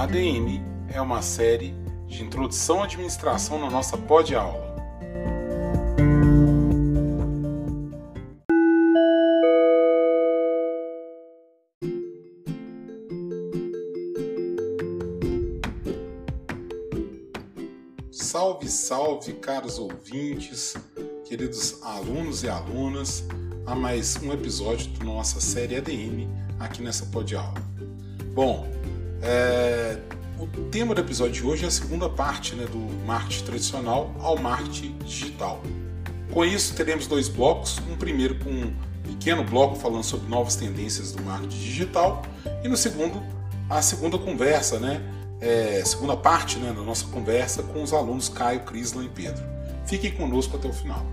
[0.00, 0.62] ADM
[0.94, 1.74] é uma série
[2.06, 4.74] de introdução à administração na nossa pod-aula.
[18.10, 20.76] Salve, salve, caros ouvintes,
[21.26, 23.22] queridos alunos e alunas,
[23.66, 26.26] a mais um episódio da nossa série ADM
[26.58, 27.60] aqui nessa pod-aula.
[28.32, 28.79] Bom,
[29.22, 29.98] é,
[30.38, 34.38] o tema do episódio de hoje é a segunda parte né, do marketing tradicional ao
[34.38, 35.62] marketing digital.
[36.32, 37.78] Com isso, teremos dois blocos.
[37.90, 42.22] Um primeiro com um pequeno bloco falando sobre novas tendências do marketing digital
[42.64, 43.22] e no segundo,
[43.68, 45.00] a segunda conversa, né,
[45.40, 49.42] é, segunda parte né, da nossa conversa com os alunos Caio, Crislan e Pedro.
[49.86, 51.04] Fiquem conosco até o final.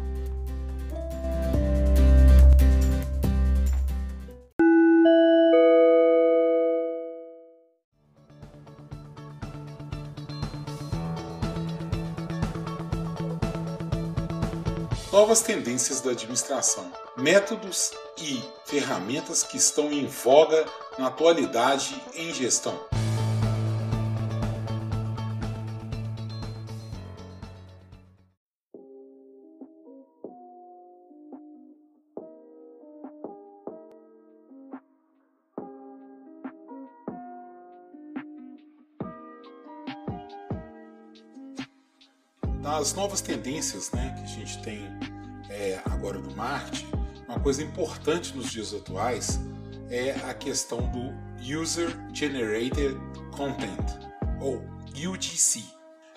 [15.37, 20.65] Novas tendências da administração, métodos e ferramentas que estão em voga
[20.97, 22.75] na atualidade em gestão.
[42.63, 45.16] das novas tendências né, que a gente tem
[45.57, 46.87] é, agora do marketing,
[47.27, 49.39] uma coisa importante nos dias atuais
[49.89, 52.95] é a questão do User Generated
[53.31, 54.07] Content,
[54.39, 54.63] ou
[54.95, 55.63] UGC.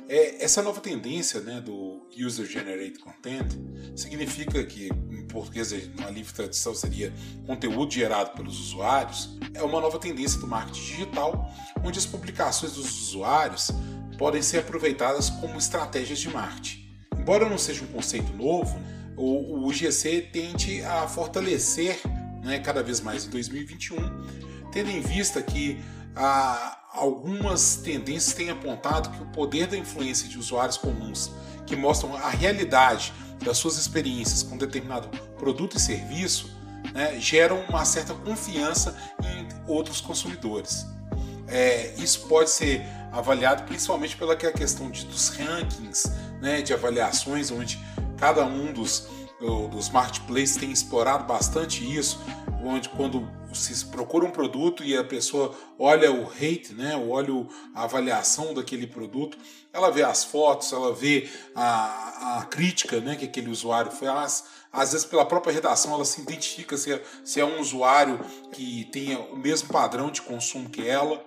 [0.09, 3.53] É, essa nova tendência né, do User Generated Content
[3.97, 7.13] significa que, em português, uma livre tradução seria
[7.47, 11.51] conteúdo gerado pelos usuários, é uma nova tendência do marketing digital,
[11.83, 13.71] onde as publicações dos usuários
[14.19, 16.81] podem ser aproveitadas como estratégias de marketing.
[17.17, 18.77] Embora não seja um conceito novo,
[19.21, 22.01] o, o GC tende a fortalecer
[22.43, 23.97] né, cada vez mais em 2021,
[24.73, 25.79] tendo em vista que
[26.17, 31.31] ah, algumas tendências têm apontado que o poder da influência de usuários comuns
[31.67, 33.13] que mostram a realidade
[33.45, 35.09] das suas experiências com determinado
[35.39, 36.51] produto e serviço
[36.95, 40.87] né, geram uma certa confiança em outros consumidores.
[41.47, 42.83] É, isso pode ser
[43.13, 46.11] avaliado principalmente pela questão de, dos rankings,
[46.41, 47.79] né, de avaliações, onde
[48.21, 49.09] cada um dos,
[49.71, 52.21] dos marketplaces tem explorado bastante isso,
[52.63, 57.85] onde quando se procura um produto e a pessoa olha o rate, né, olha a
[57.85, 59.37] avaliação daquele produto,
[59.73, 64.93] ela vê as fotos, ela vê a, a crítica né, que aquele usuário faz, às
[64.93, 68.21] vezes pela própria redação ela se identifica se é, se é um usuário
[68.53, 71.25] que tenha o mesmo padrão de consumo que ela.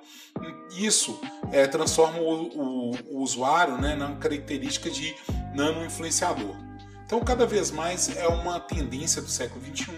[0.78, 1.20] Isso
[1.52, 5.16] é, transforma o, o, o usuário né, na característica de
[5.54, 6.56] nano influenciador.
[7.13, 9.94] Então, cada vez mais é uma tendência do século XXI.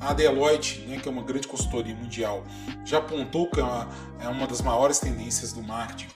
[0.00, 2.44] A Deloitte, né, que é uma grande consultoria mundial,
[2.84, 3.88] já apontou que é uma,
[4.18, 6.08] é das maiores tendências do marketing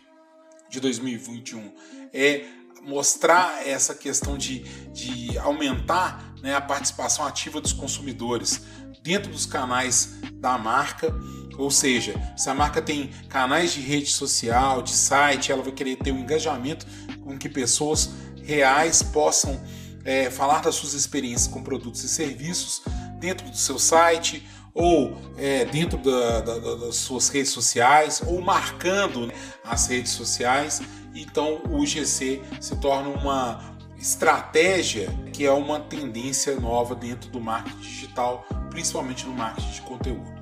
[0.68, 1.72] de 2021
[2.12, 2.44] é
[2.82, 8.62] mostrar essa questão de, de aumentar né, a participação ativa dos consumidores
[9.00, 11.14] dentro dos canais da marca
[11.56, 15.94] ou seja, se a marca tem canais de rede social, de site, ela vai querer
[15.96, 16.84] ter um engajamento
[17.22, 18.10] com que pessoas
[18.42, 19.62] reais possam
[20.04, 22.82] é, falar das suas experiências com produtos e serviços
[23.18, 29.26] dentro do seu site ou é, dentro da, da, das suas redes sociais ou marcando
[29.26, 30.80] né, as redes sociais.
[31.14, 37.80] Então o GC se torna uma estratégia que é uma tendência nova dentro do marketing
[37.80, 40.41] digital, principalmente no marketing de conteúdo.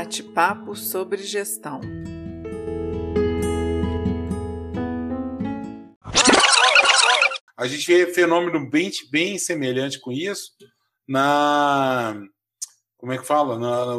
[0.00, 1.78] Bate-papo sobre gestão.
[7.54, 10.52] A gente vê fenômeno bem, bem semelhante com isso
[11.06, 12.18] na.
[12.96, 13.58] Como é que fala?
[13.58, 13.94] Na,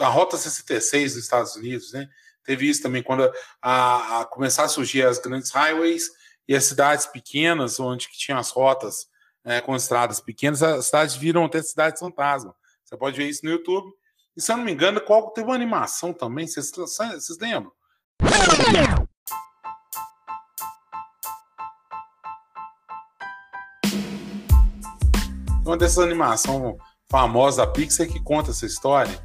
[0.00, 2.08] na Rota 66 dos Estados Unidos, né?
[2.42, 6.10] Teve isso também quando a, a começar a surgir as grandes highways
[6.48, 9.06] e as cidades pequenas, onde que tinham as rotas
[9.44, 12.52] né, com estradas pequenas, as cidades viram até cidades fantasma.
[12.84, 13.88] Você pode ver isso no YouTube.
[14.38, 17.72] E se eu não me engano, qual teve uma animação também, vocês, vocês lembram?
[25.66, 26.76] Uma dessas animações
[27.10, 29.20] famosas da Pixar que conta essa história.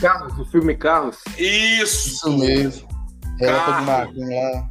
[0.00, 1.18] Carros, o filme Carros.
[1.36, 2.08] Isso!
[2.10, 2.88] Isso mesmo.
[3.40, 4.70] Era todo lá.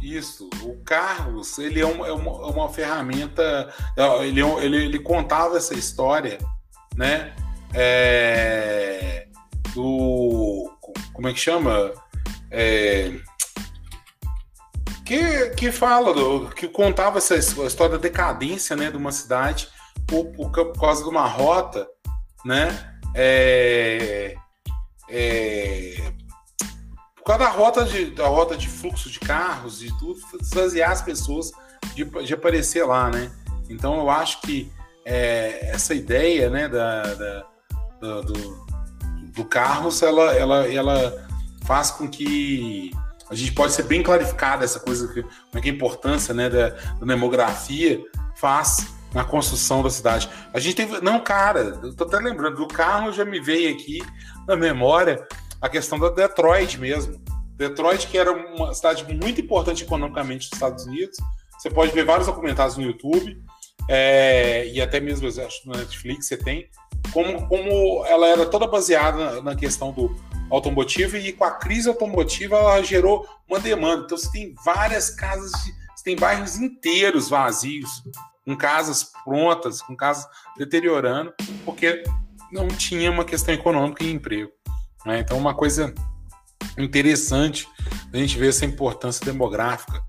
[0.00, 0.50] Isso.
[0.64, 3.72] O Carlos, ele é uma, é uma, é uma ferramenta.
[3.96, 6.38] É, ele, ele, ele contava essa história,
[6.96, 7.32] né?
[7.74, 9.26] É,
[9.74, 10.70] do.
[11.12, 11.92] Como é que chama?
[12.50, 13.12] É,
[15.04, 19.68] que, que fala, do, que contava essa história da decadência né, de uma cidade
[20.06, 21.86] por, por, por causa de uma rota,
[22.44, 22.96] né?
[23.14, 24.34] É,
[25.08, 26.12] é,
[27.16, 31.02] por causa da rota de, da rota de fluxo de carros e tudo, esvaziar as
[31.02, 31.52] pessoas
[31.94, 33.30] de, de aparecer lá, né?
[33.68, 34.72] Então eu acho que
[35.04, 37.46] é, essa ideia, né, da, da,
[38.02, 38.66] do,
[39.34, 41.26] do Carlos, ela, ela, ela
[41.64, 42.90] faz com que
[43.30, 46.68] a gente pode ser bem clarificada essa coisa, como é que a importância né, da,
[46.70, 47.98] da demografia
[48.36, 50.28] faz na construção da cidade.
[50.52, 51.00] A gente tem.
[51.00, 54.02] Não, cara, eu tô até lembrando, do carro já me veio aqui
[54.46, 55.26] na memória
[55.60, 57.22] a questão da Detroit mesmo.
[57.56, 61.16] Detroit, que era uma cidade muito importante economicamente dos Estados Unidos.
[61.58, 63.40] Você pode ver vários documentários no YouTube,
[63.88, 66.68] é, e até mesmo acho, no Netflix você tem,
[67.12, 70.16] como, como ela era toda baseada na questão do
[70.50, 74.04] automotivo, e com a crise automotiva ela gerou uma demanda.
[74.04, 78.02] Então você tem várias casas, de, você tem bairros inteiros vazios
[78.44, 80.26] com casas prontas, com casas
[80.56, 81.32] deteriorando,
[81.64, 82.02] porque
[82.52, 84.50] não tinha uma questão econômica e emprego.
[85.06, 85.20] Né?
[85.20, 85.94] Então, uma coisa
[86.78, 87.68] interessante
[88.12, 90.02] a gente ver essa importância demográfica,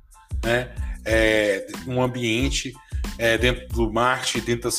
[0.43, 0.73] né?
[1.05, 2.73] É, um ambiente
[3.17, 4.69] é, dentro do marketing, dentro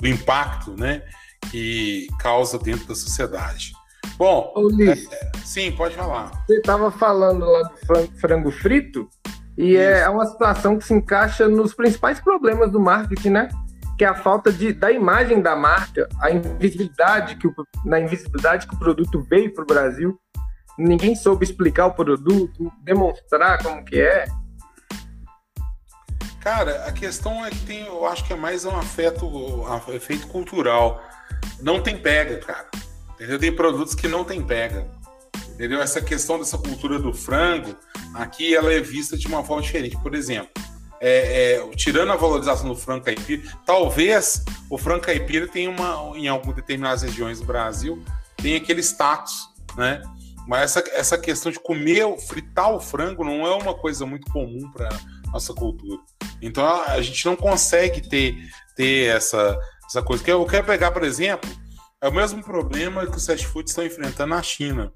[0.00, 1.02] do impacto, né?
[1.50, 3.72] Que causa dentro da sociedade.
[4.16, 6.30] Bom, Liz, é, sim, pode falar.
[6.46, 9.08] Você estava falando lá do frango frito.
[9.56, 13.48] E é uma situação que se encaixa nos principais problemas do marketing, né?
[13.98, 17.54] Que é a falta de, da imagem da marca, a invisibilidade que o,
[17.84, 20.18] na invisibilidade que o produto veio para o Brasil.
[20.78, 24.24] Ninguém soube explicar o produto, demonstrar como que é.
[26.40, 30.26] Cara, a questão é que tem, eu acho que é mais um afeto, um efeito
[30.28, 31.02] cultural.
[31.60, 32.66] Não tem pega, cara.
[33.14, 33.38] Entendeu?
[33.38, 34.88] Tem produtos que não tem pega.
[35.50, 35.82] Entendeu?
[35.82, 37.76] Essa questão dessa cultura do frango,
[38.14, 39.98] aqui ela é vista de uma forma diferente.
[40.02, 40.50] Por exemplo,
[40.98, 46.26] é, é, tirando a valorização do frango caipira, talvez o frango caipira tenha uma, em
[46.28, 48.02] algumas determinadas regiões do Brasil,
[48.36, 50.00] tem aquele status, né?
[50.48, 54.70] Mas essa, essa questão de comer, fritar o frango não é uma coisa muito comum
[54.72, 54.88] para
[55.32, 56.00] nossa cultura.
[56.42, 58.36] Então a, gente não consegue ter,
[58.74, 60.28] ter essa, essa coisa.
[60.28, 61.48] Eu quero pegar, por exemplo,
[62.00, 64.92] é o mesmo problema que os fast foods estão enfrentando na China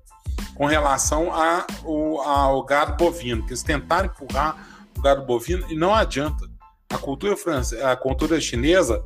[0.54, 5.76] com relação a, o, ao gado bovino, que eles tentaram empurrar o gado bovino e
[5.76, 6.48] não adianta.
[6.90, 9.04] A cultura francesa, a cultura chinesa,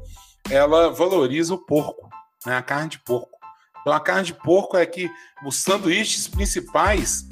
[0.51, 2.09] ela valoriza o porco,
[2.47, 3.39] né, a carne de porco.
[3.81, 5.11] Então a carne de porco é que
[5.45, 7.27] os sanduíches principais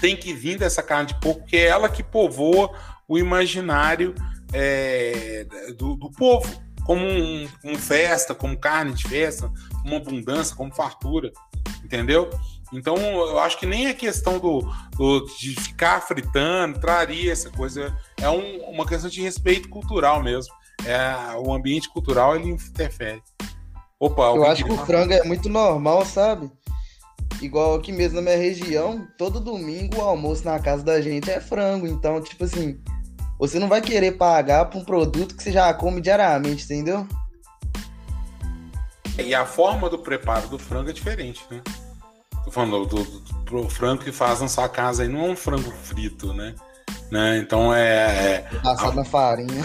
[0.00, 2.72] tem que vir dessa carne de porco, que é ela que povoa
[3.08, 4.14] o imaginário
[4.52, 5.46] é,
[5.76, 6.48] do, do, povo,
[6.84, 9.50] como um, um, festa, como carne de festa,
[9.82, 11.32] como abundância, como fartura,
[11.84, 12.30] entendeu?
[12.72, 14.60] Então, eu acho que nem a questão do,
[14.96, 17.94] do de ficar fritando traria essa coisa.
[18.18, 20.54] É um, uma questão de respeito cultural mesmo.
[20.84, 23.22] É, o ambiente cultural ele interfere.
[24.00, 26.50] Opa, eu acho que o frango é muito normal, sabe?
[27.44, 31.40] Igual aqui mesmo na minha região, todo domingo o almoço na casa da gente é
[31.40, 31.86] frango.
[31.86, 32.80] Então, tipo assim,
[33.38, 37.06] você não vai querer pagar por um produto que você já come diariamente, entendeu?
[39.18, 41.60] E a forma do preparo do frango é diferente, né?
[42.44, 45.36] Tô falando do, do, do frango que faz na sua casa aí, não é um
[45.36, 46.54] frango frito, né?
[47.12, 47.38] né?
[47.38, 47.84] Então é.
[47.84, 49.62] é assado na farinha.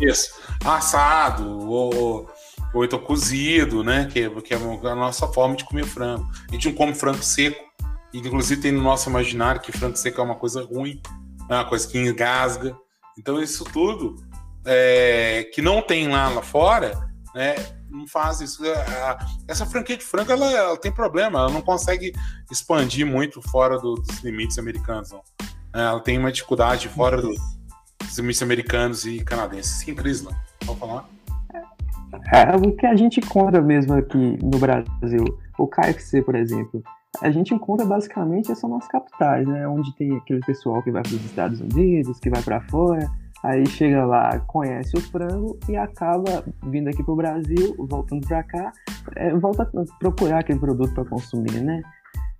[0.00, 0.32] Isso.
[0.64, 2.30] Assado, ou,
[2.74, 4.06] ou então cozido, né?
[4.12, 6.28] Que, que é a nossa forma de comer frango.
[6.50, 7.62] A gente não come frango seco.
[8.12, 11.00] Inclusive tem no nosso imaginário que frango seco é uma coisa ruim,
[11.48, 12.76] é uma coisa que engasga.
[13.18, 14.16] Então isso tudo
[14.64, 17.54] é, que não tem lá, lá fora, né?
[17.94, 18.62] não faz isso.
[19.46, 22.12] Essa franquia de frango ela, ela, tem problema, ela não consegue
[22.50, 25.10] expandir muito fora do, dos limites americanos.
[25.10, 25.22] Não.
[25.74, 27.32] É, ela tem uma dificuldade fora do,
[27.98, 29.78] dos limites americanos e canadenses.
[29.78, 30.34] Sim, Crisla,
[30.66, 31.08] pode falar?
[32.32, 35.24] É, o que a gente encontra mesmo aqui no Brasil,
[35.58, 36.82] o KFC, por exemplo,
[37.22, 39.66] a gente encontra basicamente são nas capitais, né?
[39.68, 43.08] Onde tem aquele pessoal que vai para os Estados Unidos, que vai para fora
[43.44, 48.72] Aí chega lá, conhece o frango e acaba vindo aqui pro Brasil, voltando para cá,
[49.16, 51.82] é, volta a procurar aquele produto para consumir, né?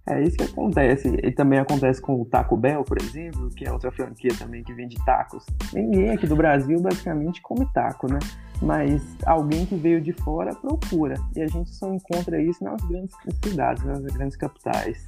[0.06, 1.08] É isso que acontece.
[1.22, 4.72] E também acontece com o Taco Bell, por exemplo, que é outra franquia também que
[4.72, 5.44] vende tacos.
[5.74, 8.18] Ninguém aqui do Brasil basicamente come taco, né?
[8.64, 11.16] Mas alguém que veio de fora procura.
[11.36, 15.04] E a gente só encontra isso nas grandes cidades, nas grandes capitais.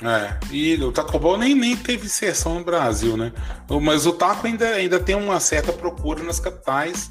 [0.00, 3.32] É, e o Taco nem, nem teve inserção no Brasil, né?
[3.80, 7.10] Mas o taco ainda, ainda tem uma certa procura nas capitais.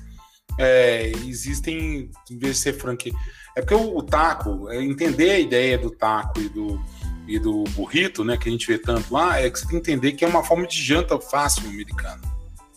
[0.60, 3.13] É, existem, em vez de ser franquia.
[3.55, 6.81] É porque o, o, taco, é entender a ideia do taco e do,
[7.27, 9.91] e do burrito, né, que a gente vê tanto lá, é que você tem que
[9.91, 12.21] entender que é uma forma de janta fácil americana.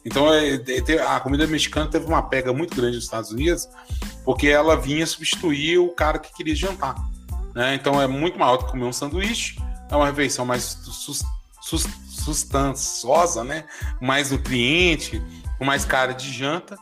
[0.04, 3.68] Então, é, é, a comida mexicana teve uma pega muito grande nos Estados Unidos,
[4.24, 6.94] porque ela vinha substituir o cara que queria jantar.
[7.54, 7.74] Né?
[7.74, 9.58] Então, é muito maior do que comer um sanduíche,
[9.90, 10.78] é uma refeição mais
[11.60, 13.64] sustanciosa, né?
[14.00, 15.22] mais nutriente,
[15.58, 16.76] com mais cara de janta,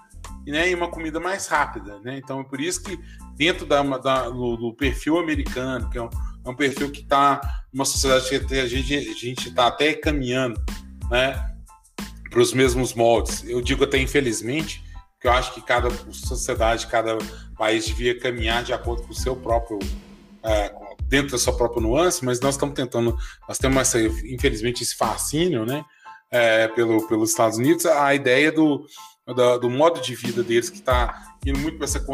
[0.44, 0.70] né?
[0.70, 2.00] e uma comida mais rápida.
[2.00, 2.18] Né?
[2.18, 2.98] Então, é por isso que,
[3.36, 6.10] dentro da, da do, do, perfil americano, que é um,
[6.44, 7.40] é um perfil que está
[7.72, 10.60] numa sociedade que a gente está até caminhando,
[11.08, 11.51] né?
[12.32, 13.44] Para os mesmos moldes.
[13.46, 14.82] Eu digo até infelizmente,
[15.20, 17.18] que eu acho que cada sociedade, cada
[17.56, 19.78] país devia caminhar de acordo com o seu próprio
[20.42, 20.74] é,
[21.04, 25.66] dentro da sua própria nuance, mas nós estamos tentando, nós temos essa, infelizmente esse fascínio,
[25.66, 25.84] né,
[26.30, 28.86] é, pelo, pelos Estados Unidos, a ideia do,
[29.26, 32.04] do, do modo de vida deles que está indo muito para essa,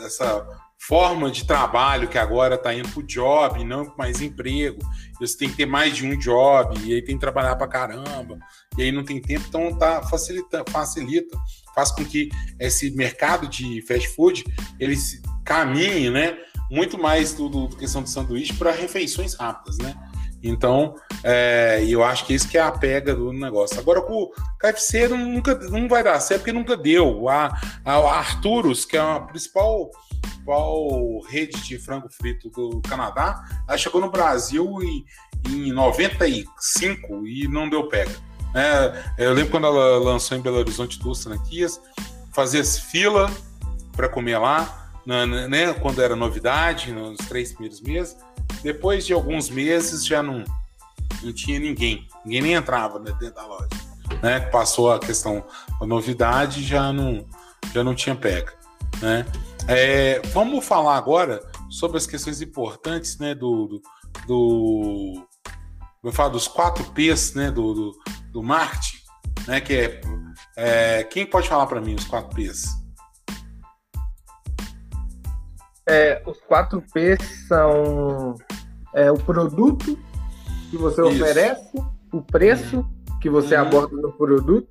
[0.00, 0.46] essa
[0.78, 4.78] forma de trabalho que agora está indo para o job, não mais emprego.
[5.20, 8.38] Você tem que ter mais de um job, e aí tem que trabalhar para caramba,
[8.78, 11.36] e aí não tem tempo, então tá facilita, facilita,
[11.74, 14.44] faz com que esse mercado de fast food
[14.78, 14.96] ele
[15.44, 16.38] caminhe, né,
[16.70, 19.94] muito mais do, do questão do sanduíche para refeições rápidas, né?
[20.42, 23.78] Então, é, eu acho que isso que é a pega do negócio.
[23.78, 27.28] Agora, o KFC não, nunca, não vai dar certo, porque nunca deu.
[27.28, 27.46] A,
[27.84, 33.78] a, a Arturus, que é a principal, principal rede de frango frito do Canadá, ela
[33.78, 35.04] chegou no Brasil em,
[35.48, 38.12] em 95 e não deu pega.
[38.54, 41.80] É, eu lembro quando ela lançou em Belo Horizonte Duas Franquias,
[42.32, 43.30] fazia fila
[43.92, 48.16] para comer lá, né, quando era novidade, nos três primeiros meses.
[48.62, 50.44] Depois de alguns meses já não,
[51.22, 53.68] não tinha ninguém, ninguém nem entrava dentro da loja.
[54.22, 54.40] Né?
[54.40, 55.44] Passou a questão
[55.80, 57.26] a novidade, já não,
[57.72, 58.52] já não tinha pega.
[59.00, 59.24] Né?
[59.68, 61.40] É, vamos falar agora
[61.70, 63.82] sobre as questões importantes né, do, do,
[64.26, 65.26] do
[66.02, 67.98] vou falar dos quatro P's né, do, do,
[68.32, 68.98] do marketing,
[69.46, 70.00] né, que é,
[70.56, 72.68] é quem pode falar para mim os quatro P's?
[75.86, 78.36] É, os quatro P's são
[78.94, 79.98] é, o produto
[80.70, 81.22] que você Isso.
[81.22, 81.82] oferece,
[82.12, 82.86] o preço
[83.20, 83.62] que você uhum.
[83.62, 84.68] aborda no produto,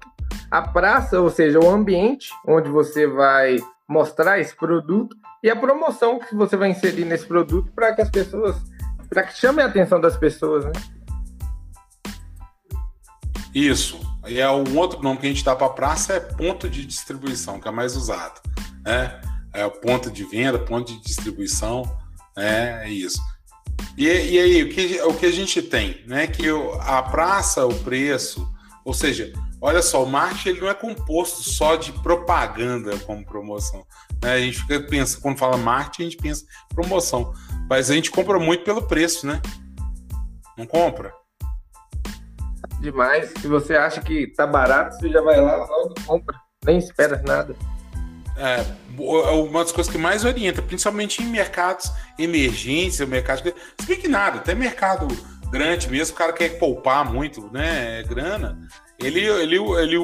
[0.50, 3.58] a praça, ou seja, o ambiente onde você vai
[3.88, 8.10] mostrar esse produto e a promoção que você vai inserir nesse produto para que as
[8.10, 8.56] pessoas,
[9.10, 10.72] para que chame a atenção das pessoas, né?
[13.54, 14.00] Isso.
[14.28, 17.60] E é um outro nome que a gente dá para praça é ponto de distribuição,
[17.60, 18.42] que é mais usado,
[18.86, 19.20] né?
[19.54, 21.84] É o ponto de venda, ponto de distribuição,
[22.38, 22.86] né?
[22.86, 23.20] É isso.
[23.98, 26.28] E, e aí, o que, o que a gente tem, né?
[26.28, 26.46] Que
[26.82, 28.48] a praça, o preço,
[28.86, 33.86] ou seja, olha só, o marketing ele não é composto só de propaganda como promoção.
[34.24, 34.34] Né?
[34.34, 37.34] A gente fica pensa, quando fala marketing, a gente pensa promoção.
[37.70, 39.42] Mas a gente compra muito pelo preço, né?
[40.58, 41.14] Não compra?
[42.80, 43.32] Demais.
[43.40, 46.36] Se você acha que tá barato, você já vai lá, logo compra.
[46.66, 47.56] Nem espera nada.
[48.40, 53.54] É, é, uma das coisas que mais orienta, principalmente em mercados emergentes, mercado.
[53.80, 55.08] Se bem que nada, até mercado
[55.52, 58.02] grande mesmo, o cara quer poupar muito, né?
[58.04, 58.58] Grana,
[58.98, 59.98] ele, ele, ele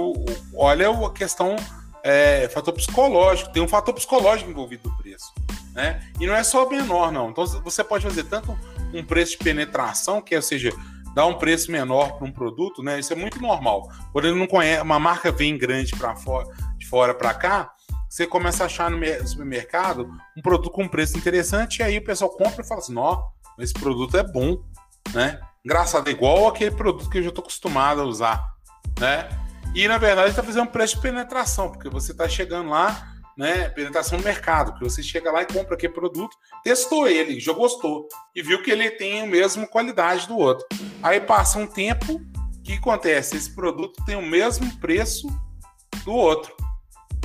[0.54, 1.56] olha a questão
[2.04, 5.34] é, fator psicológico, tem um fator psicológico envolvido no preço.
[5.74, 6.02] Né?
[6.20, 7.30] E não é só menor, não.
[7.30, 8.58] Então você pode fazer tanto
[8.94, 10.72] um preço de penetração, que é, ou seja,
[11.14, 13.00] dar um preço menor para um produto, né?
[13.00, 13.90] Isso é muito normal.
[14.14, 17.75] Quando ele não conhece, uma marca vem grande para fora, de fora para cá,
[18.16, 22.30] você começa a achar no supermercado um produto com preço interessante, e aí o pessoal
[22.30, 23.22] compra e fala assim: ó,
[23.60, 24.64] esse produto é bom,
[25.14, 25.42] né?
[25.66, 28.42] Engraçado, igual aquele produto que eu já estou acostumado a usar,
[28.98, 29.28] né?
[29.76, 33.68] E na verdade está fazendo um preço de penetração, porque você está chegando lá, né?
[33.68, 38.08] Penetração no mercado, que você chega lá e compra aquele produto, testou ele, já gostou
[38.34, 40.66] e viu que ele tem a mesma qualidade do outro.
[41.04, 43.36] Aí passa um tempo, o que acontece?
[43.36, 45.28] Esse produto tem o mesmo preço
[46.06, 46.56] do outro,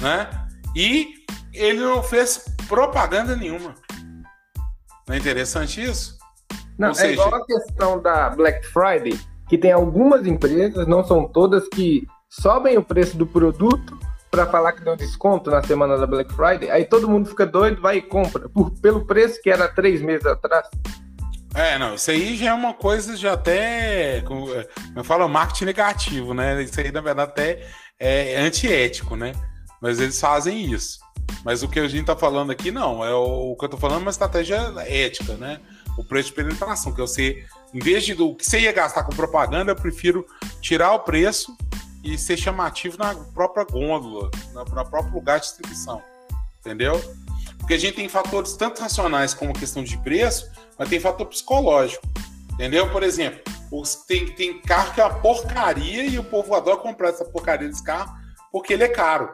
[0.00, 0.49] né?
[0.74, 1.14] E
[1.52, 3.74] ele não fez propaganda nenhuma.
[5.06, 6.18] Não é interessante isso?
[6.78, 7.12] Não, Ou é seja...
[7.12, 12.78] igual a questão da Black Friday, que tem algumas empresas, não são todas, que sobem
[12.78, 13.98] o preço do produto
[14.30, 17.82] para falar que deu desconto na semana da Black Friday, aí todo mundo fica doido,
[17.82, 20.68] vai e compra, por, pelo preço que era três meses atrás.
[21.52, 24.46] É, não, isso aí já é uma coisa já até, como
[24.94, 26.62] eu falo, marketing negativo, né?
[26.62, 27.66] Isso aí, na verdade, até
[27.98, 29.32] é antiético, né?
[29.80, 31.00] Mas eles fazem isso.
[31.44, 33.04] Mas o que a gente está falando aqui, não.
[33.04, 34.56] É o, o que eu estou falando é uma estratégia
[34.86, 35.60] ética, né?
[35.96, 39.14] O preço de penetração, que você Em vez de do que você ia gastar com
[39.14, 40.26] propaganda, eu prefiro
[40.60, 41.56] tirar o preço
[42.02, 46.02] e ser chamativo na própria gôndola, no próprio lugar de distribuição.
[46.60, 47.00] Entendeu?
[47.58, 52.06] Porque a gente tem fatores tanto racionais como questão de preço, mas tem fator psicológico.
[52.52, 52.90] Entendeu?
[52.90, 53.40] Por exemplo,
[54.06, 57.82] tem, tem carro que é uma porcaria e o povo adora comprar essa porcaria desse
[57.82, 58.12] carro
[58.50, 59.30] porque ele é caro.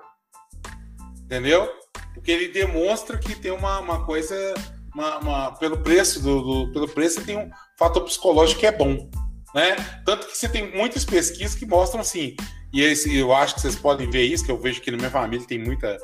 [1.26, 1.68] Entendeu?
[2.14, 4.54] Porque ele demonstra que tem uma, uma coisa.
[4.95, 9.11] Uma, uma, pelo preço do, do, pelo preço tem um fator psicológico que é bom.
[9.54, 9.76] Né?
[10.06, 12.35] Tanto que você tem muitas pesquisas que mostram assim,
[12.73, 15.11] e esse, eu acho que vocês podem ver isso, que eu vejo que na minha
[15.11, 15.99] família tem muita,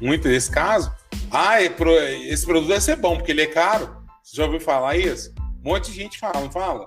[0.00, 0.90] muito desse caso.
[1.30, 4.02] Ah, esse produto deve ser bom, porque ele é caro.
[4.22, 5.34] Você já ouviu falar isso?
[5.62, 6.86] Um monte de gente fala, não fala?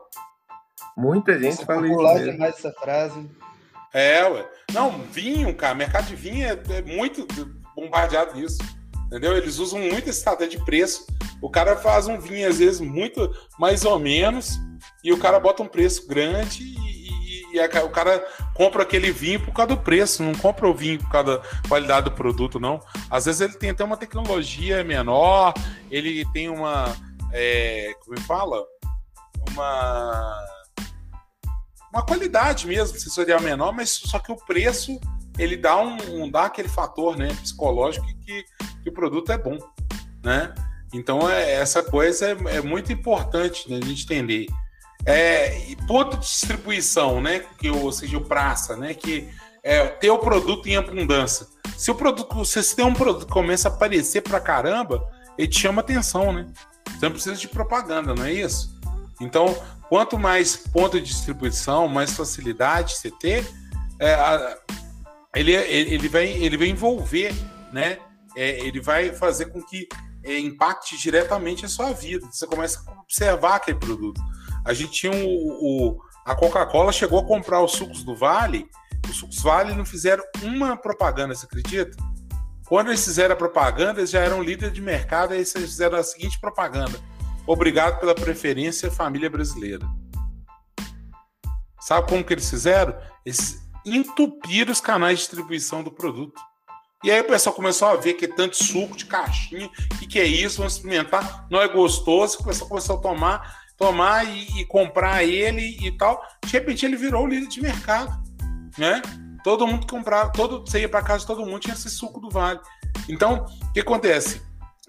[0.97, 2.31] Muita gente fala isso.
[2.31, 3.29] Demais essa frase.
[3.93, 4.47] É, ué.
[4.73, 7.27] Não, vinho, cara, mercado de vinho é, é muito
[7.75, 8.57] bombardeado nisso.
[9.05, 9.35] Entendeu?
[9.35, 11.05] Eles usam muito esse estratégia de preço.
[11.41, 14.59] O cara faz um vinho, às vezes, muito mais ou menos,
[15.03, 19.11] e o cara bota um preço grande e, e, e a, o cara compra aquele
[19.11, 22.59] vinho por causa do preço, não compra o vinho por causa da qualidade do produto,
[22.59, 22.79] não.
[23.09, 25.53] Às vezes ele tem até uma tecnologia menor,
[25.89, 26.95] ele tem uma.
[27.33, 28.63] É, como é fala?
[29.51, 30.51] Uma
[31.91, 34.97] uma qualidade mesmo sensorial menor, mas só que o preço
[35.41, 38.45] ele dá um, um dá aquele fator né, psicológico que,
[38.83, 39.57] que o produto é bom,
[40.23, 40.53] né?
[40.93, 44.45] Então é, essa coisa é, é muito importante né, a gente entender.
[45.03, 47.43] É, ponto de distribuição, né?
[47.57, 48.93] Que, ou seja, o praça, né?
[48.93, 49.27] Que
[49.63, 51.47] é ter o produto em abundância.
[51.75, 55.03] Se o produto, você tem um produto que começa a aparecer pra caramba,
[55.39, 56.45] ele te chama atenção, né?
[56.85, 58.79] Você não precisa de propaganda, não é isso?
[59.19, 59.55] Então,
[59.89, 63.47] quanto mais ponto de distribuição, mais facilidade você ter,
[63.99, 64.57] é, a,
[65.35, 67.33] ele, ele, vai, ele vai envolver,
[67.71, 67.97] né?
[68.35, 69.87] É, ele vai fazer com que
[70.23, 72.27] é, impacte diretamente a sua vida.
[72.31, 74.21] Você começa a observar aquele produto.
[74.65, 78.67] A gente tinha o, a Coca-Cola chegou a comprar os sucos do Vale.
[79.09, 81.97] Os sucos Vale não fizeram uma propaganda, você acredita?
[82.67, 86.03] Quando eles fizeram a propaganda, eles já eram líderes de mercado, aí eles fizeram a
[86.03, 86.97] seguinte propaganda:
[87.45, 89.85] Obrigado pela preferência, família brasileira.
[91.81, 92.95] Sabe como que eles fizeram?
[93.25, 96.39] Eles entupiram os canais de distribuição do produto.
[97.03, 100.07] E aí o pessoal começou a ver que é tanto suco de caixinha, o que,
[100.07, 104.61] que é isso, vamos experimentar, não é gostoso, o pessoal começou a tomar, tomar e,
[104.61, 106.23] e, comprar ele e tal.
[106.45, 108.21] De repente ele virou o líder de mercado,
[108.77, 109.01] né?
[109.43, 112.59] Todo mundo comprava, todo, você ia para casa, todo mundo tinha esse suco do Vale.
[113.09, 114.41] Então, o que acontece?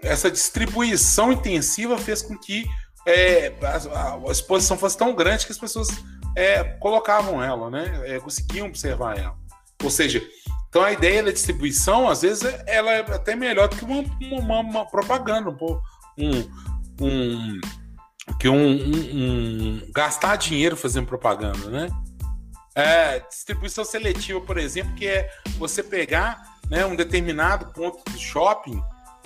[0.02, 2.66] essa distribuição intensiva fez com que
[3.06, 5.88] é, a, a, exposição fosse tão grande que as pessoas
[6.34, 8.02] é, colocavam ela, né?
[8.04, 9.36] É, conseguiam observar ela.
[9.82, 10.22] Ou seja,
[10.68, 14.04] então a ideia da distribuição, às vezes, ela é até melhor do que uma,
[14.40, 16.50] uma, uma propaganda, um,
[17.00, 17.60] um,
[18.38, 21.88] que um, um, gastar dinheiro fazendo propaganda, né?
[22.74, 28.82] É, distribuição seletiva, por exemplo, que é você pegar né, um determinado ponto do shopping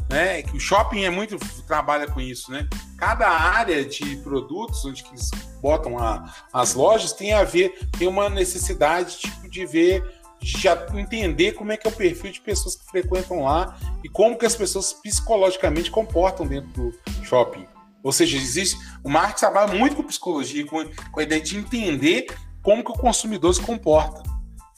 [0.09, 0.43] né?
[0.43, 2.69] Que o shopping é muito trabalha com isso, né?
[2.97, 8.29] Cada área de produtos onde eles botam a, as lojas tem a ver, tem uma
[8.29, 10.03] necessidade tipo, de ver,
[10.41, 14.09] de já entender como é que é o perfil de pessoas que frequentam lá e
[14.09, 17.67] como que as pessoas psicologicamente comportam dentro do shopping.
[18.03, 22.27] Ou seja, existe o marketing trabalha muito com psicologia, com, com a ideia de entender
[22.63, 24.23] como que o consumidor se comporta.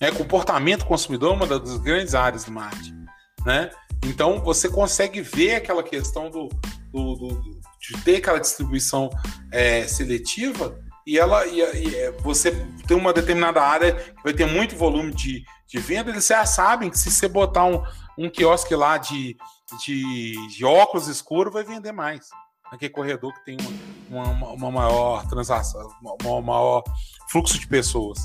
[0.00, 0.10] Né?
[0.12, 3.04] Comportamento consumidor é uma das grandes áreas do marketing,
[3.44, 3.70] né?
[4.04, 6.48] Então você consegue ver aquela questão do,
[6.92, 9.08] do, do de ter aquela distribuição
[9.52, 12.50] é, seletiva e ela e, e, é, você
[12.86, 16.90] tem uma determinada área que vai ter muito volume de, de venda, eles já sabem
[16.90, 17.82] que se você botar um,
[18.18, 19.36] um quiosque lá de,
[19.84, 22.28] de, de óculos escuros, vai vender mais.
[22.70, 23.56] Naquele corredor que tem
[24.10, 26.82] uma, uma, uma maior transação, uma, maior
[27.30, 28.18] fluxo de pessoas.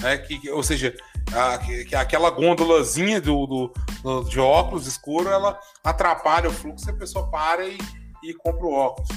[0.00, 0.16] Né?
[0.16, 0.94] Que, ou seja,
[1.32, 6.90] a, que, aquela gôndolazinha do, do, do, de óculos escuro ela atrapalha o fluxo e
[6.90, 7.78] a pessoa para e,
[8.22, 9.08] e compra o óculos.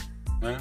[0.41, 0.57] Né?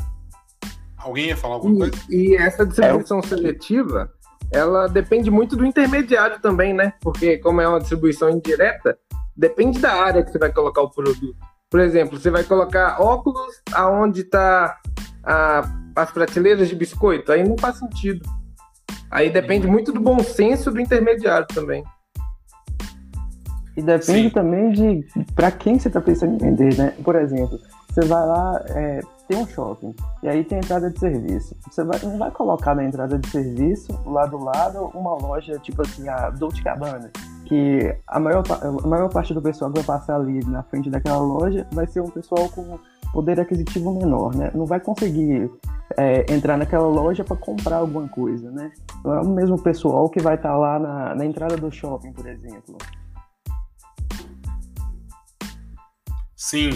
[0.97, 2.07] Alguém ia falar alguma e, coisa?
[2.11, 3.27] E essa distribuição é.
[3.27, 4.11] seletiva,
[4.51, 6.95] ela depende muito do intermediário também, né?
[7.01, 8.99] Porque como é uma distribuição indireta,
[9.37, 11.37] depende da área que você vai colocar o produto.
[11.71, 14.79] Por exemplo, você vai colocar óculos aonde está
[15.95, 18.29] as prateleiras de biscoito, aí não faz sentido.
[19.17, 21.83] Aí depende muito do bom senso do intermediário também.
[23.75, 24.31] E depende Sim.
[24.31, 26.93] também de para quem você está pensando em vender, né?
[27.03, 31.57] Por exemplo, você vai lá, é, tem um shopping, e aí tem entrada de serviço.
[31.67, 35.81] Você vai, não vai colocar na entrada de serviço, lá do lado, uma loja tipo
[35.81, 37.11] assim, a Dolce Cabana,
[37.47, 41.19] que a maior, a maior parte do pessoal que vai passar ali na frente daquela
[41.19, 42.79] loja vai ser um pessoal com
[43.13, 44.51] poder aquisitivo menor, né?
[44.55, 45.51] Não vai conseguir
[45.97, 48.73] é, entrar naquela loja para comprar alguma coisa, né?
[49.05, 52.13] Não é o mesmo pessoal que vai estar tá lá na, na entrada do shopping,
[52.13, 52.77] por exemplo.
[56.35, 56.71] Sim.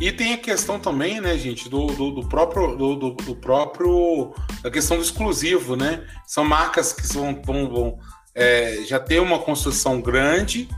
[0.00, 4.34] E tem a questão também, né, gente, do, do, do próprio do, do, do, próprio
[4.64, 6.04] a questão do exclusivo, né?
[6.26, 7.98] São marcas que vão, vão, vão
[8.34, 10.68] é, já ter uma construção grande,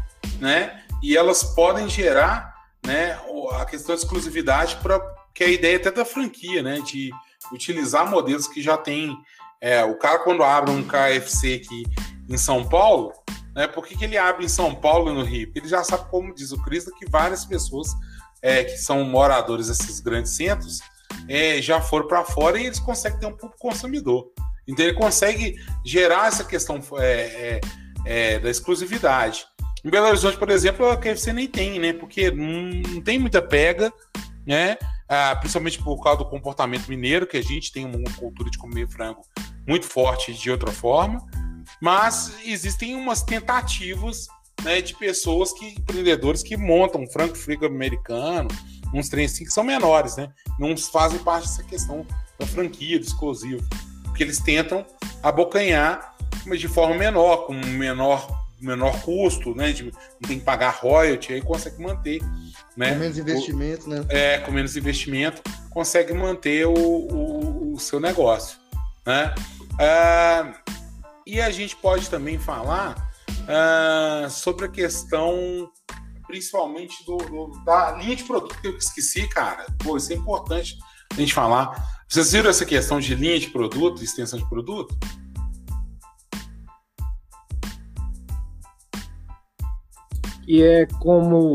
[0.40, 0.82] né?
[1.02, 3.18] E elas podem gerar, né,
[3.52, 4.98] a questão da exclusividade para
[5.34, 7.10] que é a ideia até da franquia, né, de
[7.52, 9.16] utilizar modelos que já tem.
[9.60, 11.84] É, o cara, quando abre um KFC aqui
[12.28, 13.12] em São Paulo,
[13.54, 15.50] né, por que, que ele abre em São Paulo e no Rio?
[15.54, 17.88] Ele já sabe, como diz o Cristo, que várias pessoas
[18.40, 20.80] é, que são moradores desses grandes centros
[21.28, 24.30] é, já foram para fora e eles conseguem ter um público consumidor.
[24.66, 27.60] Então ele consegue gerar essa questão é,
[28.06, 29.46] é, é da exclusividade.
[29.84, 31.92] Em Belo Horizonte, por exemplo, a KFC nem tem, né?
[31.92, 33.92] Porque não, tem muita pega,
[34.46, 34.78] né?
[35.08, 38.88] ah, principalmente por causa do comportamento mineiro, que a gente tem uma cultura de comer
[38.88, 39.22] frango
[39.66, 41.24] muito forte de outra forma,
[41.80, 44.26] mas existem umas tentativas
[44.62, 48.48] né, de pessoas que, empreendedores que montam um frango frigo americano,
[48.92, 50.28] uns trens assim que são menores, né?
[50.58, 52.06] Não fazem parte dessa questão
[52.38, 53.66] da franquia, do exclusivo.
[54.14, 54.86] Porque eles tentam
[55.20, 56.14] abocanhar,
[56.46, 59.72] mas de forma menor, com menor menor custo, né?
[59.72, 62.22] De, não tem que pagar royalty, aí consegue manter.
[62.76, 62.92] Né?
[62.92, 64.06] Com menos investimento, o, né?
[64.08, 68.56] É, com menos investimento, consegue manter o, o, o seu negócio.
[69.04, 69.34] Né?
[69.80, 70.54] Ah,
[71.26, 73.12] e a gente pode também falar
[73.48, 75.68] ah, sobre a questão,
[76.28, 79.66] principalmente do, do, da linha de produto que eu esqueci, cara.
[79.82, 80.78] Pô, isso é importante
[81.10, 82.03] a gente falar.
[82.14, 84.96] Vocês viram essa questão de linha de produto, extensão de produto?
[90.44, 91.50] que é como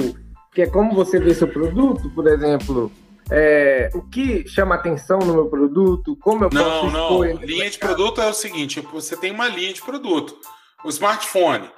[0.54, 2.91] que é como você vê seu produto, por exemplo,
[3.32, 7.24] é, o que chama atenção no meu produto, como eu não, posso não.
[7.24, 10.36] Não, linha de produto é o seguinte, você tem uma linha de produto.
[10.84, 11.72] O smartphone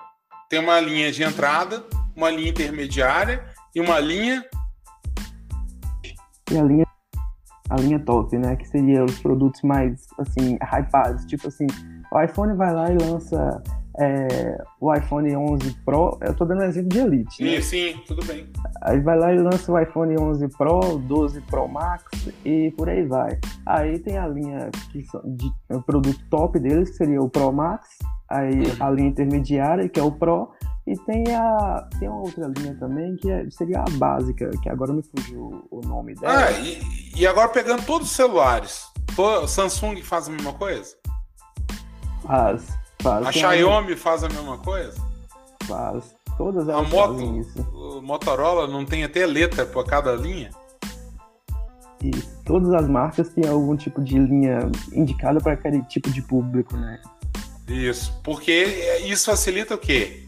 [0.49, 4.43] tem uma linha de entrada, uma linha intermediária e uma linha
[6.49, 6.90] e a linha
[7.71, 11.65] a linha top, né, que seria os produtos mais assim hypados, tipo assim,
[12.11, 13.63] o iPhone vai lá e lança
[13.97, 17.43] é, o iPhone 11 Pro, eu tô dando um exemplo de Elite.
[17.43, 17.61] Né?
[17.61, 18.45] Sim, sim, tudo bem.
[18.81, 22.03] Aí vai lá e lança o iPhone 11 Pro, 12 Pro Max
[22.45, 23.39] e por aí vai.
[23.65, 27.87] Aí tem a linha que de o produto top deles, que seria o Pro Max,
[28.29, 28.75] aí uhum.
[28.79, 30.51] a linha intermediária, que é o Pro,
[30.87, 34.91] e tem a tem uma outra linha também que é, seria a básica, que agora
[34.93, 36.45] me fugiu o nome dela.
[36.45, 36.81] Ah, e,
[37.15, 38.85] e agora pegando todos os celulares,
[39.47, 40.95] Samsung faz a mesma coisa?
[42.23, 42.67] Faz.
[43.01, 44.95] Faz, a Xiaomi faz a mesma coisa?
[45.63, 46.15] Faz.
[46.37, 47.61] Todas elas a moto, isso.
[47.73, 50.49] O Motorola não tem até letra para cada linha?
[52.01, 52.41] Isso.
[52.45, 54.59] Todas as marcas têm algum tipo de linha
[54.91, 56.99] indicada para aquele tipo de público, né?
[57.67, 58.19] Isso.
[58.23, 60.25] Porque isso facilita o quê?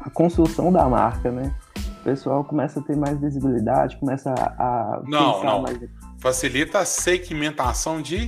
[0.00, 1.54] A construção da marca, né?
[2.00, 5.02] O pessoal começa a ter mais visibilidade, começa a.
[5.06, 5.62] não, não.
[5.62, 5.78] Mais...
[6.18, 8.26] Facilita a segmentação de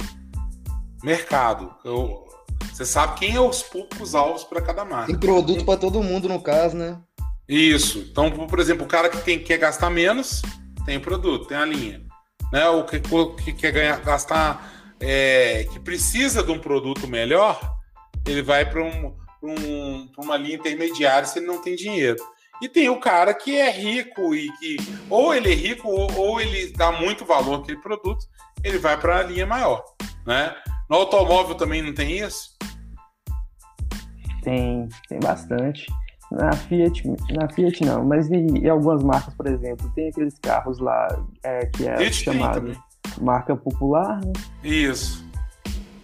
[1.02, 1.74] mercado.
[1.84, 2.26] Eu,
[2.70, 5.06] você sabe quem é os públicos alvos para cada marca.
[5.06, 6.98] Tem produto para todo mundo, no caso, né?
[7.48, 8.06] Isso.
[8.10, 10.42] Então, por exemplo, o cara que tem, quer gastar menos,
[10.84, 12.02] tem o produto, tem a linha.
[12.52, 12.66] Né?
[12.68, 13.00] O que,
[13.44, 17.60] que quer ganhar, gastar, é, que precisa de um produto melhor,
[18.26, 22.22] ele vai para um, um, uma linha intermediária se ele não tem dinheiro.
[22.60, 24.76] E tem o cara que é rico e que
[25.10, 28.24] ou ele é rico ou, ou ele dá muito valor àquele produto,
[28.62, 29.84] ele vai para a linha maior,
[30.24, 30.54] né?
[30.88, 32.56] No automóvel também não tem isso?
[34.42, 35.86] Tem, tem bastante.
[36.30, 41.08] Na Fiat, na Fiat não, mas em, algumas marcas, por exemplo, tem aqueles carros lá
[41.42, 42.82] é, que é Fiat chamado
[43.20, 44.32] marca popular, né?
[44.62, 45.26] Isso.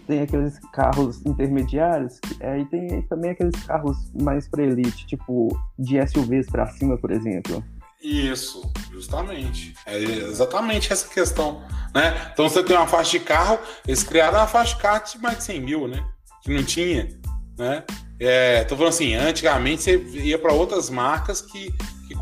[0.09, 6.03] Tem aqueles carros intermediários, é, e tem também aqueles carros mais para elite, tipo de
[6.07, 7.63] SUVs para cima, por exemplo.
[8.01, 9.75] Isso, justamente.
[9.85, 11.61] É exatamente essa questão.
[11.93, 12.31] Né?
[12.33, 15.37] Então você tem uma faixa de carro, eles criaram uma faixa de carro de mais
[15.37, 16.03] de 100 mil, né?
[16.41, 17.07] Que não tinha.
[17.55, 17.83] Né?
[18.19, 21.71] É, tô falando assim, antigamente você ia para outras marcas que,
[22.07, 22.15] que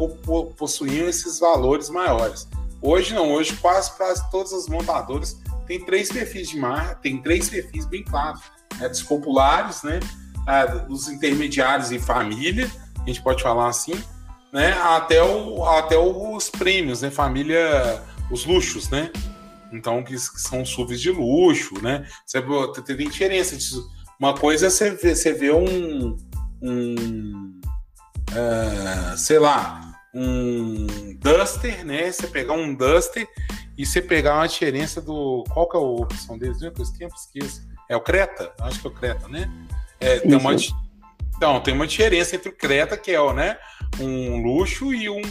[0.58, 2.50] possuíam esses valores maiores.
[2.82, 7.49] Hoje não, hoje quase, quase todas as montadoras têm três perfis de marca, tem três
[7.49, 8.41] perfis bem claros.
[8.80, 8.89] Né?
[8.89, 9.99] Dos populares, né?
[10.47, 14.01] Ah, dos intermediários e família, a gente pode falar assim,
[14.51, 14.71] né?
[14.82, 17.12] Até, o, até os prêmios, né?
[17.12, 18.01] Família,
[18.32, 19.12] os luxos, né?
[19.71, 22.08] Então, que, são SUVs de luxo, né?
[22.25, 22.41] Você
[22.95, 23.89] tem diferença disso.
[24.19, 26.17] Uma coisa é você ver, você um,
[26.62, 27.60] um
[28.32, 29.87] uh, sei lá,
[30.17, 32.12] um Duster, né?
[32.12, 33.27] Você pegar um Duster
[33.77, 35.43] e você pegar uma diferença do.
[35.53, 36.62] Qual que é a opção deles?
[36.62, 37.67] Eu sempre esqueço.
[37.88, 38.51] É o Creta?
[38.62, 39.49] Acho que é o Creta, né?
[39.99, 40.53] É, tem uma,
[41.38, 43.58] então, tem uma diferença entre o Creta, que é o, né,
[43.99, 45.21] um luxo, e um,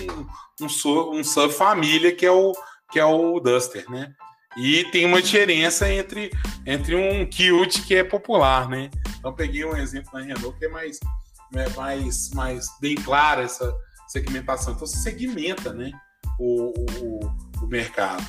[0.60, 2.52] um, um sub família, que é o,
[2.90, 4.12] que é o Duster, né?
[4.56, 6.30] E tem uma diferença entre,
[6.64, 8.90] entre um Qt que é popular, né?
[9.18, 10.98] Então peguei um exemplo na Renault que é mais,
[11.54, 13.74] é mais, mais bem clara essa
[14.08, 14.74] segmentação.
[14.74, 15.90] Então se segmenta, né?
[16.38, 17.20] O, o,
[17.62, 18.24] o mercado,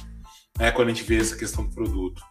[0.58, 0.72] né?
[0.72, 2.22] Quando a gente vê essa questão do produto.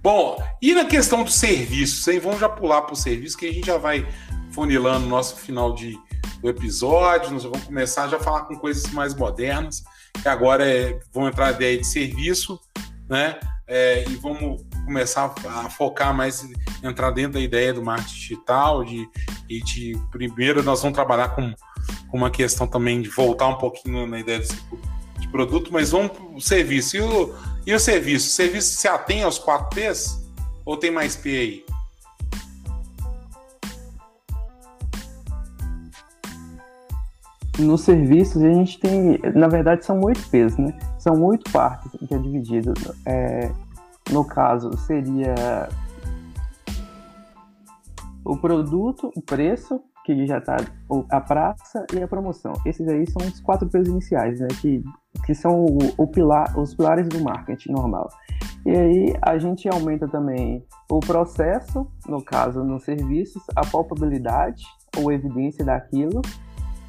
[0.00, 2.20] Bom, e na questão do serviço, hein?
[2.20, 4.06] Vamos já pular para o serviço, que a gente já vai
[4.52, 5.98] funilando o nosso final de,
[6.40, 7.32] do episódio.
[7.32, 9.82] Nós vamos começar já a falar com coisas mais modernas,
[10.22, 12.58] que agora é, vão entrar a ideia de serviço,
[13.08, 13.38] né?
[13.66, 16.48] É, e vamos começar a focar mais,
[16.82, 19.06] entrar dentro da ideia do marketing digital, de,
[19.46, 21.52] e de primeiro nós vamos trabalhar com,
[22.08, 24.48] com uma questão também de voltar um pouquinho na ideia de,
[25.18, 26.96] de produto, mas vamos para o serviço.
[26.96, 27.34] E o,
[27.66, 28.28] e o serviço?
[28.28, 30.26] O serviço se atém aos quatro P's?
[30.64, 31.64] Ou tem mais P aí?
[37.58, 40.78] Nos serviços a gente tem, na verdade, são oito P's, né?
[40.98, 42.72] São oito partes que é dividido.
[43.04, 43.50] É,
[44.10, 45.68] no caso, seria
[48.24, 49.80] o produto, o preço,
[50.14, 50.56] que já está
[51.10, 52.52] a praça e a promoção.
[52.64, 54.48] Esses aí são os quatro P's iniciais, né?
[54.60, 54.82] Que,
[55.26, 58.08] que são o, o pilar, os pilares do marketing normal.
[58.64, 64.64] E aí a gente aumenta também o processo, no caso, nos serviços, a palpabilidade
[64.96, 66.22] ou evidência daquilo.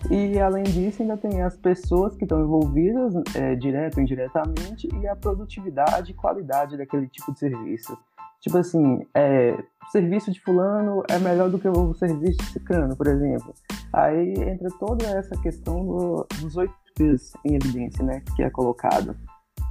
[0.10, 5.08] E além disso, ainda tem as pessoas que estão envolvidas, é, direto ou indiretamente, e
[5.08, 7.97] a produtividade e qualidade daquele tipo de serviço.
[8.41, 12.95] Tipo assim, é, o serviço de fulano é melhor do que o serviço de ciclano,
[12.95, 13.54] por exemplo.
[13.93, 19.15] Aí entra toda essa questão do, dos oito P's em evidência, né, que é colocado.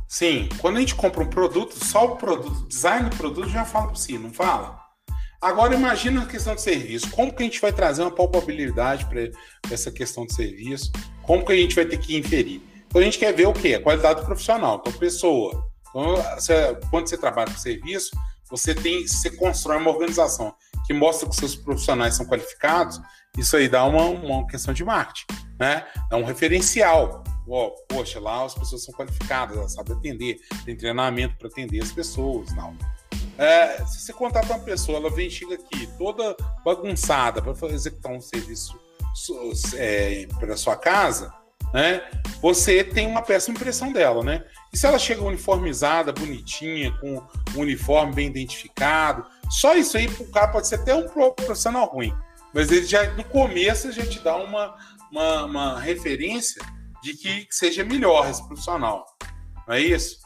[0.07, 3.89] Sim, quando a gente compra um produto, só o produto, design do produto já fala
[3.89, 4.79] por si, não fala?
[5.41, 7.11] Agora imagina a questão de serviço.
[7.11, 9.31] Como que a gente vai trazer uma palpabilidade para
[9.71, 10.91] essa questão de serviço?
[11.23, 12.61] Como que a gente vai ter que inferir?
[12.89, 13.75] Então a gente quer ver o quê?
[13.75, 15.65] A qualidade do profissional, então pessoa.
[15.91, 18.11] Então, você, quando você trabalha com serviço,
[18.51, 20.55] você tem, você constrói uma organização
[20.87, 23.01] que mostra que seus profissionais são qualificados,
[23.37, 25.27] isso aí dá uma, uma questão de marketing,
[25.59, 25.87] né?
[26.11, 27.23] Dá um referencial.
[27.47, 31.93] Oh, poxa, lá as pessoas são qualificadas, elas sabem atender, tem treinamento para atender as
[31.93, 32.77] pessoas, não.
[33.39, 38.21] É, se você contratar uma pessoa, ela vem chega aqui toda bagunçada para executar um
[38.21, 38.79] serviço
[39.77, 41.33] é, para sua casa,
[41.73, 42.03] né?
[42.41, 44.45] Você tem uma péssima impressão dela, né?
[44.73, 47.17] E se ela chega uniformizada, bonitinha, com
[47.57, 52.15] um uniforme bem identificado, só isso aí o cara pode ser até um profissional ruim.
[52.55, 54.77] Mas ele já no começo já te dá uma,
[55.11, 56.63] uma, uma referência
[57.03, 59.07] de que seja melhor esse profissional.
[59.67, 60.19] Não é isso?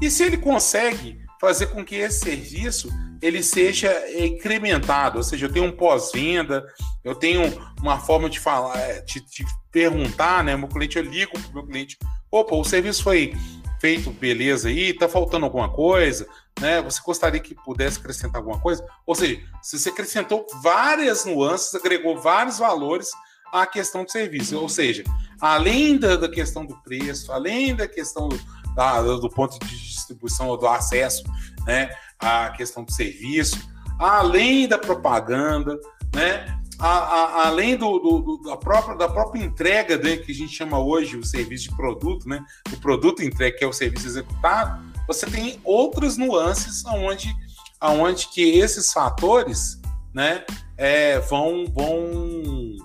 [0.00, 2.88] E se ele consegue fazer com que esse serviço
[3.20, 6.64] ele seja incrementado, ou seja, eu tenho um pós-venda,
[7.04, 7.42] eu tenho
[7.80, 10.56] uma forma de falar, é, de, de perguntar, né?
[10.56, 11.98] Meu cliente, eu ligo para o meu cliente,
[12.30, 13.34] opa, o serviço foi
[13.80, 16.26] feito, beleza aí, tá faltando alguma coisa,
[16.60, 16.80] né?
[16.82, 18.84] Você gostaria que pudesse acrescentar alguma coisa?
[19.06, 23.08] Ou seja, se você acrescentou várias nuances, agregou vários valores
[23.52, 25.04] à questão do serviço, ou seja,
[25.40, 28.38] além da, da questão do preço, além da questão do,
[28.78, 31.24] da, do ponto de distribuição ou do acesso,
[31.66, 31.90] né?
[32.16, 33.58] A questão do serviço,
[33.98, 35.76] além da propaganda,
[36.14, 36.56] né?
[36.78, 40.78] A, a, além do, do, da, própria, da própria entrega né, que a gente chama
[40.78, 42.40] hoje o serviço de produto, né,
[42.72, 47.34] o produto entregue, que é o serviço executado, você tem outras nuances onde,
[47.82, 49.80] onde que esses fatores
[50.14, 50.44] né,
[50.76, 52.76] é, vão, vão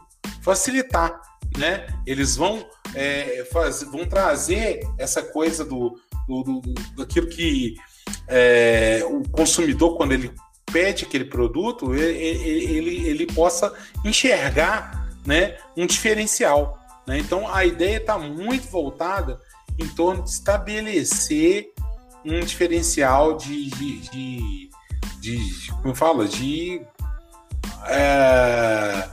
[0.42, 1.22] facilitar.
[1.58, 1.88] Né?
[2.06, 3.46] Eles vão, é,
[3.92, 6.62] vão trazer essa coisa do, do, do,
[6.98, 7.76] daquilo que
[8.28, 10.34] é, o consumidor, quando ele
[10.72, 16.80] pede aquele produto, ele, ele, ele possa enxergar né, um diferencial.
[17.06, 17.20] Né?
[17.20, 19.40] Então a ideia está muito voltada
[19.78, 21.72] em torno de estabelecer
[22.26, 24.70] um diferencial de, de, de,
[25.20, 26.82] de como fala, de,
[27.88, 29.10] é,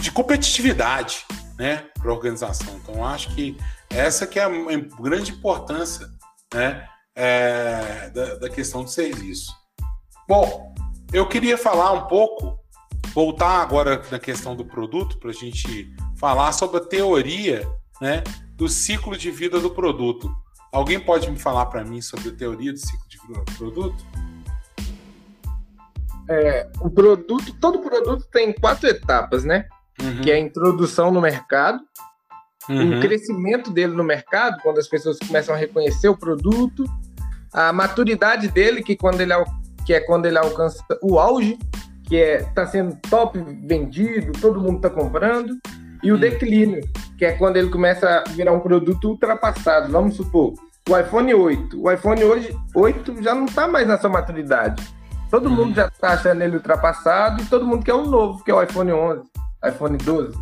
[0.00, 1.24] de competitividade
[1.58, 2.74] né, para a organização.
[2.76, 3.56] Então acho que
[3.90, 4.50] essa que é a
[5.00, 6.08] grande importância
[6.54, 9.52] né, é, da, da questão do serviço.
[10.28, 10.74] Bom,
[11.12, 12.58] eu queria falar um pouco,
[13.14, 17.68] voltar agora na questão do produto, para a gente falar sobre a teoria
[18.00, 18.22] né,
[18.54, 20.30] do ciclo de vida do produto.
[20.70, 24.06] Alguém pode me falar para mim sobre a teoria do ciclo de vida do produto?
[26.28, 29.66] É, o produto, todo produto tem quatro etapas, né?
[30.02, 30.20] Uhum.
[30.20, 31.80] Que é a introdução no mercado,
[32.68, 32.98] uhum.
[32.98, 36.84] o crescimento dele no mercado, quando as pessoas começam a reconhecer o produto,
[37.52, 39.32] a maturidade dele, que, quando ele,
[39.84, 41.58] que é quando ele alcança o auge,
[42.04, 45.58] que é tá sendo top vendido, todo mundo está comprando,
[46.02, 46.18] e o hum.
[46.18, 46.80] declínio,
[47.16, 49.90] que é quando ele começa a virar um produto ultrapassado.
[49.90, 50.54] Vamos supor,
[50.88, 51.82] o iPhone 8.
[51.82, 54.82] O iPhone hoje 8 já não está mais na sua maturidade.
[55.30, 55.54] Todo hum.
[55.54, 58.62] mundo já está achando ele ultrapassado e todo mundo quer um novo, que é o
[58.62, 59.22] iPhone 11,
[59.64, 60.36] iPhone 12.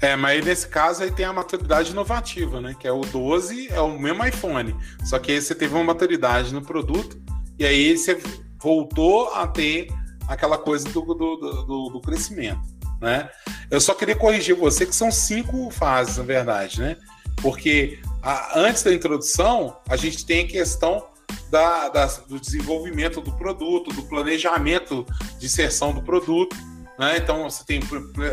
[0.00, 2.74] É, mas aí nesse caso aí tem a maturidade inovativa, né?
[2.78, 4.74] Que é o 12, é o mesmo iPhone.
[5.04, 7.20] Só que aí você teve uma maturidade no produto
[7.58, 8.18] e aí você
[8.62, 9.88] voltou a ter
[10.26, 12.62] aquela coisa do, do, do, do crescimento,
[13.00, 13.28] né?
[13.70, 16.96] Eu só queria corrigir você que são cinco fases, na verdade, né?
[17.42, 21.06] Porque a, antes da introdução, a gente tem a questão
[21.50, 25.04] da, da, do desenvolvimento do produto, do planejamento
[25.38, 26.56] de inserção do produto.
[27.00, 27.16] Né?
[27.16, 27.80] Então, você tem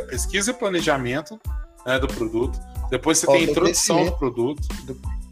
[0.10, 1.40] pesquisa e planejamento
[1.86, 2.60] né, do produto.
[2.90, 4.62] Depois você tem a introdução do produto.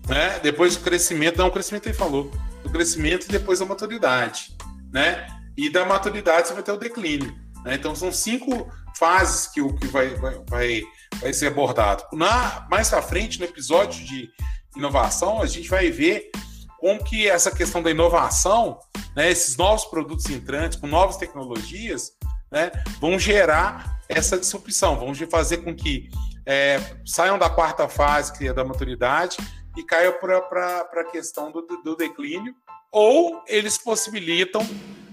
[0.08, 0.39] Né?
[0.39, 2.32] Depois o crescimento, não, o crescimento ele falou.
[2.63, 4.56] O crescimento e depois a maturidade.
[4.89, 5.28] Né?
[5.58, 7.36] E da maturidade você vai ter o declínio.
[7.65, 7.76] Né?
[7.76, 10.84] Então, são cinco fases que o que vai, vai, vai,
[11.19, 12.06] vai ser abordado.
[12.13, 14.30] Na, mais à frente, no episódio de
[14.78, 16.32] inovação, a gente vai ver
[16.80, 18.80] como que essa questão da inovação,
[19.13, 22.14] né, esses novos produtos entrantes com novas tecnologias,
[22.51, 26.10] né, vão gerar essa disrupção, vão fazer com que
[26.45, 29.38] é, saiam da quarta fase, que é da maturidade,
[29.75, 32.55] e caiam para a questão do, do declínio,
[32.91, 34.65] ou eles possibilitam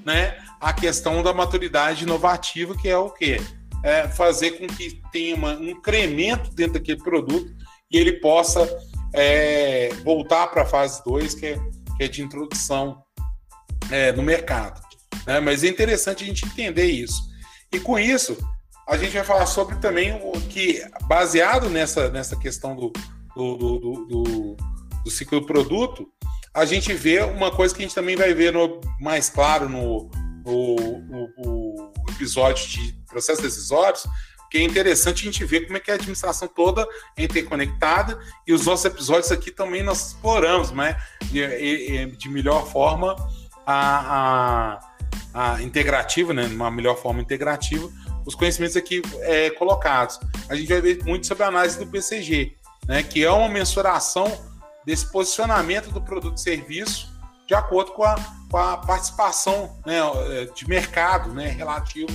[0.04, 3.40] né, a questão da maturidade inovativa, que é o quê?
[3.82, 7.52] É fazer com que tenha uma, um incremento dentro daquele produto
[7.90, 8.68] e ele possa
[9.12, 11.58] é, voltar para a fase 2, que é,
[11.96, 13.02] que é de introdução
[13.90, 14.80] é, no mercado.
[15.26, 15.40] Né?
[15.40, 17.30] Mas é interessante a gente entender isso.
[17.72, 18.36] E com isso,
[18.88, 22.92] a gente vai falar sobre também o que, baseado nessa, nessa questão do,
[23.34, 24.56] do, do, do,
[25.04, 26.08] do ciclo do produto,
[26.54, 30.10] a gente vê uma coisa que a gente também vai ver no, mais claro no,
[30.44, 30.76] no,
[31.38, 34.06] no, episódio de processos decisórios,
[34.50, 38.52] que é interessante a gente ver como é que a administração toda é interconectada e
[38.52, 43.16] os nossos episódios aqui também nós exploramos, né, de, de melhor forma
[43.66, 44.91] a, a,
[45.32, 47.90] a, integrativa, né, uma melhor forma integrativa,
[48.26, 50.18] os conhecimentos aqui é, colocados.
[50.48, 54.30] A gente vai ver muito sobre a análise do PCG, né, que é uma mensuração
[54.84, 57.12] desse posicionamento do produto e serviço
[57.46, 58.16] de acordo com a,
[58.50, 60.00] com a participação né,
[60.54, 62.08] de mercado né, relativo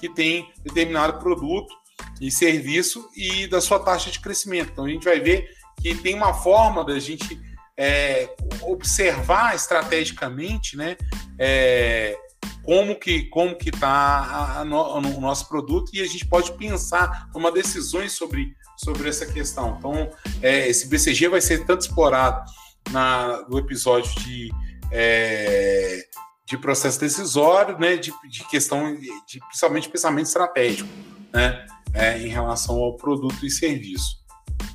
[0.00, 1.72] que tem determinado produto
[2.20, 4.72] e serviço e da sua taxa de crescimento.
[4.72, 5.48] Então a gente vai ver
[5.80, 7.40] que tem uma forma da gente
[7.76, 10.96] é, observar estrategicamente, né,
[11.38, 12.16] é,
[12.64, 18.12] como que como que está o nosso produto e a gente pode pensar, tomar decisões
[18.12, 19.76] sobre sobre essa questão.
[19.78, 20.10] Então,
[20.42, 22.44] é, esse BCG vai ser tanto explorado
[22.90, 24.50] na, no episódio de,
[24.90, 26.04] é,
[26.46, 30.88] de processo decisório, né, de, de questão, de, principalmente pensamento estratégico,
[31.32, 34.20] né, é, em relação ao produto e serviço.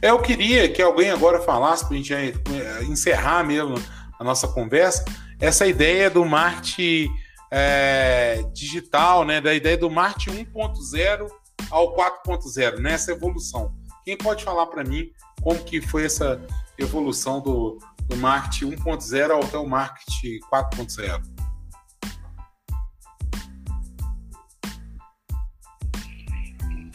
[0.01, 3.75] Eu queria que alguém agora falasse, para a gente é, encerrar mesmo
[4.19, 5.03] a nossa conversa,
[5.39, 7.09] essa ideia do marketing
[7.51, 11.27] é, digital, né, da ideia do marketing 1.0
[11.69, 13.73] ao 4.0, nessa evolução.
[14.03, 15.09] Quem pode falar para mim
[15.41, 16.41] como que foi essa
[16.77, 21.21] evolução do, do marketing 1.0 até o marketing 4.0?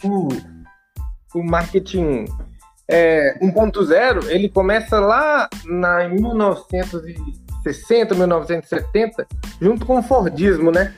[0.03, 0.27] O,
[1.33, 2.25] o marketing
[2.87, 6.19] é, 1.0 ele começa lá na, em
[7.63, 9.27] 1960, 1970,
[9.61, 10.93] junto com o Fordismo, né?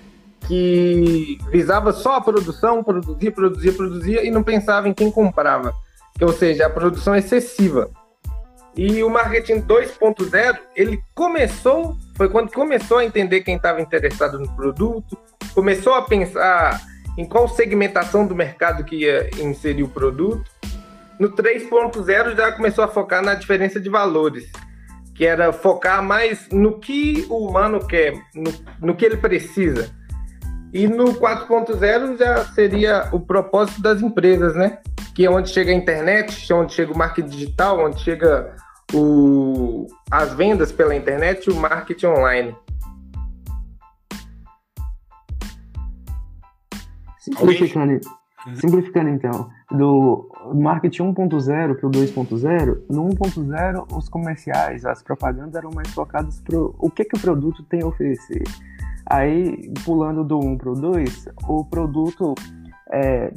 [0.47, 5.73] Que visava só a produção, produzia, produzia, produzia e não pensava em quem comprava
[6.21, 7.89] ou seja, a produção excessiva.
[8.75, 14.49] E o marketing 2.0, ele começou, foi quando começou a entender quem estava interessado no
[14.53, 15.17] produto,
[15.53, 16.81] começou a pensar
[17.17, 20.43] em qual segmentação do mercado que ia inserir o produto.
[21.17, 24.51] No 3.0 já começou a focar na diferença de valores,
[25.15, 28.53] que era focar mais no que o humano quer, no,
[28.87, 29.89] no que ele precisa.
[30.73, 34.79] E no 4.0 já seria o propósito das empresas, né?
[35.15, 38.53] que é onde chega a internet, onde chega o marketing digital, onde chega
[38.93, 42.55] o, as vendas pela internet e o marketing online.
[47.17, 48.01] Simplificando.
[48.53, 55.71] Simplificando então, do marketing 1.0 para o 2.0, no 1.0 os comerciais, as propagandas eram
[55.73, 58.43] mais focadas para o que, que o produto tem a oferecer.
[59.07, 62.33] Aí, pulando do 1 para o 2, o produto
[62.91, 63.31] é,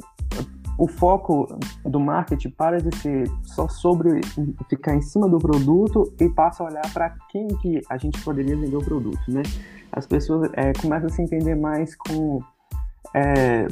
[0.79, 4.21] o foco do marketing para de ser só sobre
[4.69, 8.55] ficar em cima do produto e passa a olhar para quem que a gente poderia
[8.55, 9.43] vender o produto, né?
[9.91, 12.39] As pessoas é, começam a se entender mais com
[13.13, 13.67] é,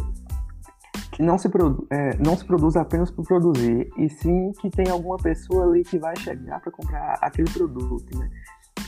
[1.18, 1.49] que não se,
[1.89, 5.97] é, não se produz apenas por produzir, e sim que tem alguma pessoa ali que
[5.97, 8.30] vai chegar para comprar aquele produto, né?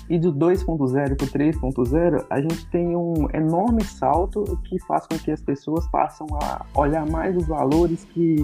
[0.08, 5.18] E do 2.0 para o 3.0, a gente tem um enorme salto que faz com
[5.18, 8.36] que as pessoas passam a olhar mais os valores que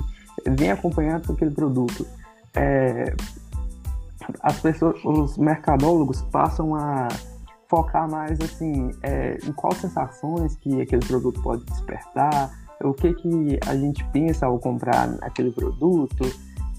[0.48, 2.08] vem acompanhado com aquele produto.
[2.56, 3.14] É,
[4.42, 7.08] as pessoas, os mercadólogos passam a
[7.68, 13.60] focar mais assim é, em quais sensações que aquele produto pode despertar, o que que
[13.68, 16.24] a gente pensa ao comprar aquele produto,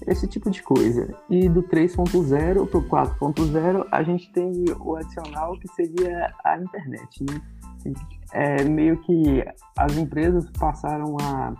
[0.05, 1.13] esse tipo de coisa.
[1.29, 7.23] E do 3.0 para o 4.0, a gente tem o adicional que seria a internet,
[7.23, 7.41] né?
[8.33, 9.43] É meio que
[9.77, 11.53] as empresas passaram a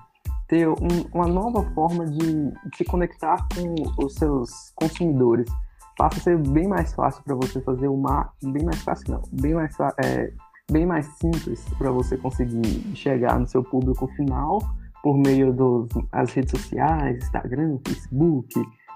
[0.47, 5.49] ter um, uma nova forma de se conectar com os seus consumidores.
[5.97, 8.31] Passa a ser bem mais fácil para você fazer uma.
[8.43, 9.21] Bem mais fácil, não.
[9.31, 10.31] Bem mais, é,
[10.69, 14.59] bem mais simples para você conseguir chegar no seu público final
[15.01, 15.53] por meio
[16.11, 18.53] das redes sociais, Instagram, Facebook,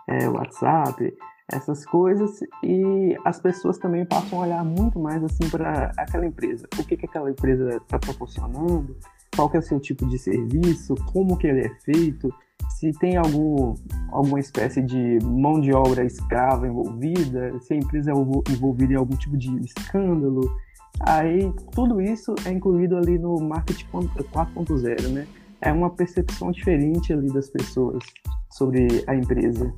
[0.07, 1.13] é, WhatsApp,
[1.49, 6.67] essas coisas, e as pessoas também passam a olhar muito mais assim para aquela empresa.
[6.77, 8.97] O que, que aquela empresa está proporcionando,
[9.33, 12.33] qual que é o seu tipo de serviço, como que ele é feito,
[12.69, 13.75] se tem algum,
[14.11, 19.15] alguma espécie de mão de obra escrava envolvida, se a empresa é envolvida em algum
[19.15, 20.41] tipo de escândalo.
[21.05, 25.27] Aí tudo isso é incluído ali no marketing 4.0, né?
[25.61, 28.03] é uma percepção diferente ali das pessoas
[28.49, 29.71] sobre a empresa.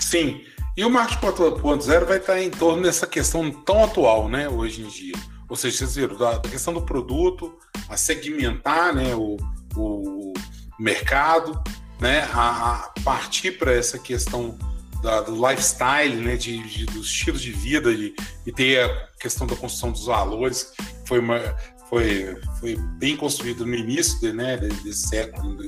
[0.00, 0.40] Sim.
[0.76, 4.88] E o marketing 4.0 vai estar em torno dessa questão tão atual, né, hoje em
[4.88, 5.14] dia.
[5.48, 7.52] Ou seja, vocês viram, da, questão do produto,
[7.90, 9.36] a segmentar né, o,
[9.76, 10.32] o
[10.78, 11.62] mercado,
[12.00, 14.56] né, a, a partir para essa questão
[15.02, 19.56] da, do lifestyle, né, de, de, dos estilos de vida, e ter a questão da
[19.56, 20.72] construção dos valores,
[21.06, 21.40] foi uma,
[21.90, 25.58] foi, foi bem construído no início né, desse século,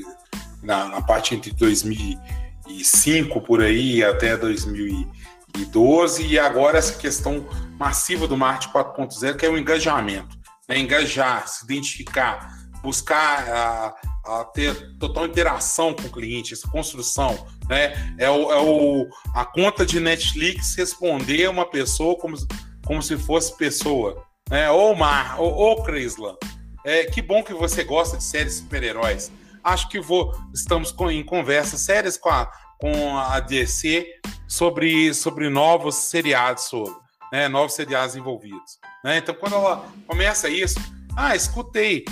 [0.62, 7.47] na, na, parte entre 2005 por aí até 2012, e agora essa questão
[7.78, 10.39] massiva do marketing 4.0, que é o engajamento.
[10.68, 12.53] Né, engajar, se identificar,
[12.85, 13.95] buscar a,
[14.26, 17.47] a, ter total interação com o cliente, essa construção.
[17.66, 18.14] Né?
[18.18, 22.37] É, o, é o, a conta de Netflix responder uma pessoa como,
[22.85, 24.22] como se fosse pessoa.
[24.51, 26.37] É, ô Mar, ô, ô Crisla,
[26.85, 29.32] é, que bom que você gosta de séries super-heróis.
[29.62, 34.07] Acho que vou, estamos com, em conversas sérias com a, com a DC
[34.47, 36.95] sobre, sobre novos seriados sobre,
[37.32, 38.78] né, novos seriados envolvidos.
[39.03, 39.16] Né?
[39.16, 40.78] Então, quando ela começa isso,
[41.16, 42.05] ah, escutei,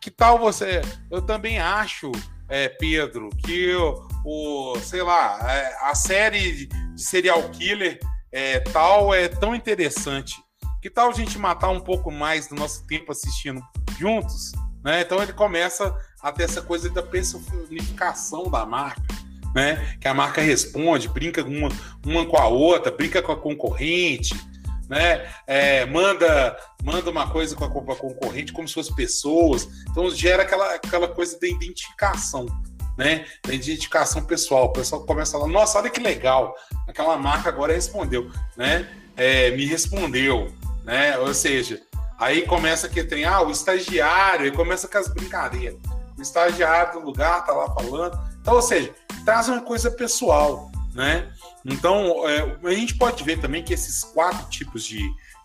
[0.00, 0.80] que tal você?
[1.10, 2.10] Eu também acho,
[2.48, 8.00] é, Pedro, que o, o sei lá, é, a série de serial killer
[8.32, 10.36] é, tal é tão interessante.
[10.80, 13.62] Que tal a gente matar um pouco mais do nosso tempo assistindo
[13.98, 14.52] juntos?
[14.82, 15.02] Né?
[15.02, 19.02] Então ele começa a ter essa coisa da personificação da marca,
[19.54, 19.98] né?
[20.00, 21.68] Que a marca responde, brinca uma,
[22.04, 24.34] uma com a outra, brinca com a concorrente,
[24.90, 25.32] né?
[25.46, 29.68] É, manda, manda uma coisa com a, com a, concorrente como se fossem pessoas.
[29.88, 32.46] Então gera aquela, aquela coisa da identificação.
[32.98, 34.66] Né, da identificação pessoal.
[34.66, 36.54] O pessoal começa a falar, nossa, olha que legal,
[36.86, 38.86] aquela marca agora respondeu, né?
[39.16, 40.52] É, me respondeu,
[40.84, 41.16] né?
[41.16, 41.80] Ou seja,
[42.18, 45.78] aí começa que tem ah, o estagiário, e começa com as brincadeiras.
[46.18, 48.20] O estagiário do lugar tá lá falando.
[48.38, 51.28] Então, ou seja, traz uma coisa pessoal, né?
[51.64, 55.00] Então, é, a gente pode ver também que esses quatro tipos de,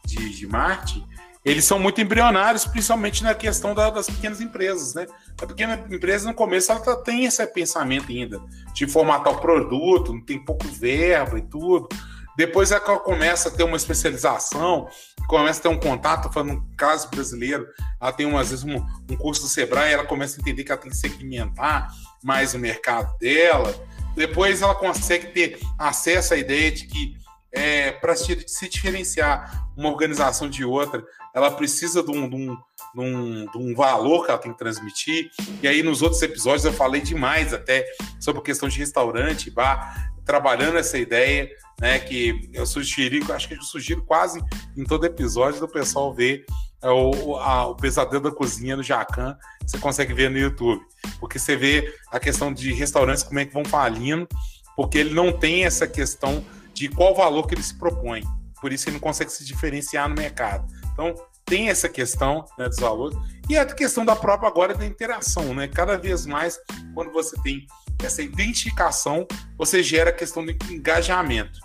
[0.06, 1.06] de, de marketing,
[1.44, 5.06] eles são muito embrionários, principalmente na questão da, das pequenas empresas, né?
[5.40, 8.42] A pequena empresa, no começo, ela tá, tem esse pensamento ainda
[8.74, 11.88] de formatar o produto, não tem pouco verbo e tudo.
[12.36, 14.90] Depois é que ela começa a ter uma especialização,
[15.28, 17.66] começa a ter um contato, falando no caso brasileiro,
[18.02, 18.76] ela tem às vezes um,
[19.10, 21.90] um curso do Sebrae, ela começa a entender que ela tem que segmentar
[22.24, 23.74] mais o mercado dela.
[24.16, 27.16] Depois ela consegue ter acesso à ideia de que
[27.52, 28.36] é, para se,
[28.70, 31.04] diferenciar uma organização de outra,
[31.34, 34.58] ela precisa de um, de, um, de, um, de um, valor que ela tem que
[34.58, 35.30] transmitir.
[35.62, 37.86] E aí, nos outros episódios, eu falei demais até
[38.20, 41.50] sobre a questão de restaurante, bar, trabalhando essa ideia
[41.80, 42.00] né?
[42.00, 44.42] Que eu sugeri, acho que eu sugiro quase
[44.76, 46.46] em todo episódio do pessoal ver
[46.86, 50.80] é, o, a, o pesadelo da cozinha no Jacan, você consegue ver no YouTube.
[51.20, 54.28] Porque você vê a questão de restaurantes, como é que vão falindo,
[54.76, 58.22] porque ele não tem essa questão de qual valor que ele se propõe.
[58.62, 60.72] Por isso ele não consegue se diferenciar no mercado.
[60.94, 63.18] Então, tem essa questão né, dos valores
[63.50, 65.68] e a questão da própria agora da interação, né?
[65.68, 66.60] Cada vez mais,
[66.94, 67.66] quando você tem
[68.04, 69.28] essa identificação,
[69.58, 71.60] você gera a questão do engajamento.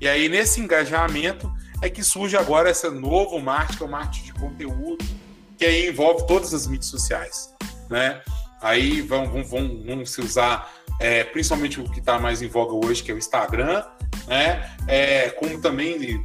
[0.00, 1.50] E aí, nesse engajamento,
[1.82, 5.04] é que surge agora esse novo marketing, o marketing de conteúdo,
[5.58, 7.52] que aí envolve todas as mídias sociais,
[7.90, 8.22] né?
[8.60, 12.86] Aí vão, vão, vão, vão se usar é, principalmente o que está mais em voga
[12.86, 13.84] hoje, que é o Instagram,
[14.28, 14.72] né?
[14.86, 16.24] É, como também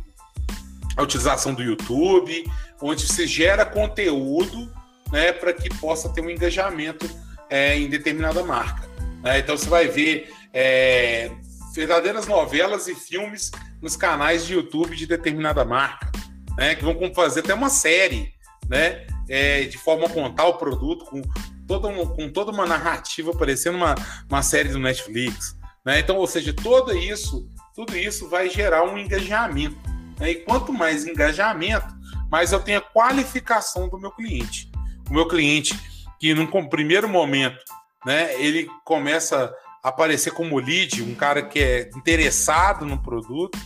[0.95, 2.45] a utilização do YouTube,
[2.81, 4.71] onde você gera conteúdo
[5.11, 7.09] né, para que possa ter um engajamento
[7.49, 8.87] é, em determinada marca.
[9.23, 9.39] Né?
[9.39, 11.31] Então você vai ver é,
[11.73, 13.51] verdadeiras novelas e filmes
[13.81, 16.11] nos canais de YouTube de determinada marca,
[16.57, 18.33] né, que vão fazer até uma série,
[18.67, 21.21] né, é, de forma a contar o produto com
[21.67, 23.95] toda, uma, com toda uma narrativa parecendo uma,
[24.29, 25.57] uma série do Netflix.
[25.85, 25.99] Né?
[25.99, 29.77] Então, ou seja, tudo isso, tudo isso vai gerar um engajamento.
[30.19, 30.31] Né?
[30.31, 31.87] E quanto mais engajamento,
[32.31, 34.71] mais eu tenho a qualificação do meu cliente.
[35.09, 35.77] O meu cliente,
[36.19, 37.63] que num primeiro momento,
[38.05, 39.53] né, ele começa
[39.89, 43.57] aparecer como lead, um cara que é interessado no produto,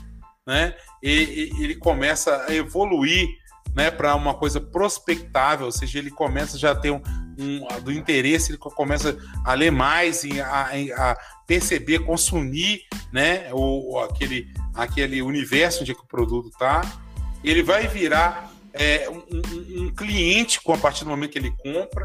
[0.46, 3.28] né, e, ele começa a evoluir
[3.76, 7.02] né, para uma coisa prospectável, ou seja, ele começa já a ter um,
[7.40, 11.18] um, do interesse, ele começa a ler mais e a, a
[11.48, 16.82] perceber, consumir né, o, aquele, aquele universo onde é que o produto está.
[17.44, 21.52] Ele vai virar é, um, um, um, cliente com a partir do momento que ele
[21.52, 22.04] compra,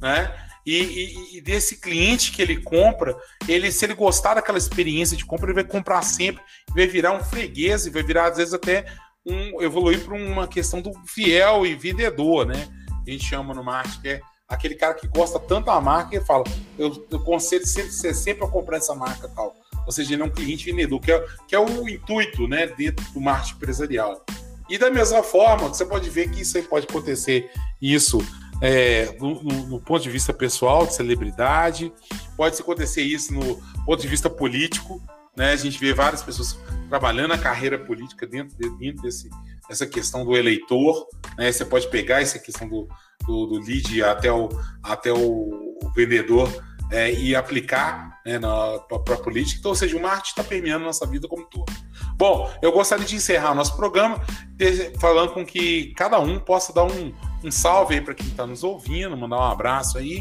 [0.00, 0.45] né?
[0.66, 5.46] E, e, desse cliente que ele compra, ele se ele gostar daquela experiência de compra,
[5.46, 6.42] ele vai comprar sempre,
[6.74, 8.84] vai virar um freguês e vai virar às vezes até
[9.24, 12.68] um evoluir para uma questão do fiel e vendedor, né?
[13.06, 16.20] A gente chama no marketing que é aquele cara que gosta tanto da marca e
[16.20, 16.42] fala,
[16.76, 19.54] eu, eu conselho sempre, sempre a comprar essa marca tal.
[19.86, 23.04] Ou seja, ele é um cliente vendedor, que é, que é o intuito, né, dentro
[23.12, 24.24] do marketing empresarial.
[24.68, 27.48] E da mesma forma, você pode ver que isso aí pode acontecer
[27.80, 28.18] isso
[28.60, 31.92] é, no, no, no, ponto de vista pessoal, de celebridade,
[32.36, 35.02] pode acontecer isso no ponto de vista político,
[35.36, 35.52] né?
[35.52, 39.28] A gente vê várias pessoas trabalhando a carreira política dentro, de, dentro desse,
[39.68, 41.52] dessa questão do eleitor, né?
[41.52, 42.88] Você pode pegar essa questão do,
[43.26, 44.48] do, do lead até o,
[44.82, 46.50] até o vendedor
[46.90, 48.38] é, e aplicar né,
[49.04, 49.58] para a política.
[49.58, 51.72] Então, ou seja, o marketing está permeando nossa vida como todo.
[52.16, 54.20] Bom, eu gostaria de encerrar o nosso programa
[54.98, 58.64] falando com que cada um possa dar um, um salve aí para quem está nos
[58.64, 60.20] ouvindo, mandar um abraço aí,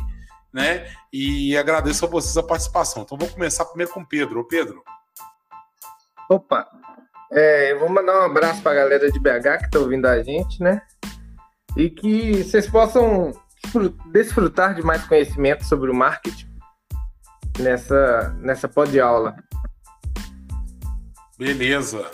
[0.53, 0.87] né?
[1.11, 3.03] E agradeço a vocês a participação.
[3.03, 4.39] Então vou começar primeiro com o Pedro.
[4.39, 4.83] Ô Pedro.
[6.29, 6.67] Opa,
[7.31, 10.21] é, eu vou mandar um abraço para a galera de BH que está ouvindo a
[10.23, 10.81] gente, né?
[11.77, 13.31] E que vocês possam
[14.11, 16.47] desfrutar de mais conhecimento sobre o marketing
[17.59, 19.35] nessa, nessa pod aula.
[21.37, 22.09] Beleza.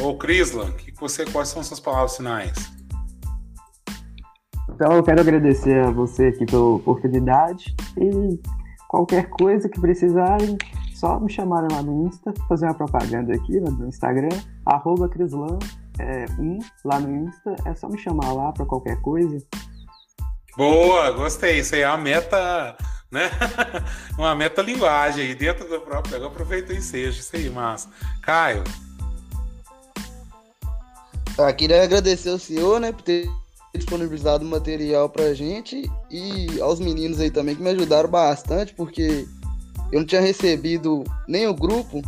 [0.00, 2.73] Ô, Crislan, que você, quais são suas palavras finais?
[4.74, 8.40] Então, eu quero agradecer a você aqui pela oportunidade e
[8.88, 10.58] qualquer coisa que precisarem,
[10.96, 15.60] só me chamarem lá no Insta, fazer uma propaganda aqui no Instagram, arroba Crislan,
[16.00, 19.38] é, um, lá no Insta, é só me chamar lá para qualquer coisa.
[20.56, 21.60] Boa, gostei.
[21.60, 22.76] Isso aí é uma meta,
[23.12, 23.30] né?
[24.18, 26.16] uma meta linguagem aí dentro do próprio.
[26.16, 27.88] Agora aproveita e seja isso aí, massa.
[28.22, 28.64] Caio.
[31.36, 33.28] Tá, queria agradecer ao senhor, né, por ter
[33.74, 39.26] disponibilizado material pra gente e aos meninos aí também que me ajudaram bastante, porque
[39.92, 42.00] eu não tinha recebido nem o grupo,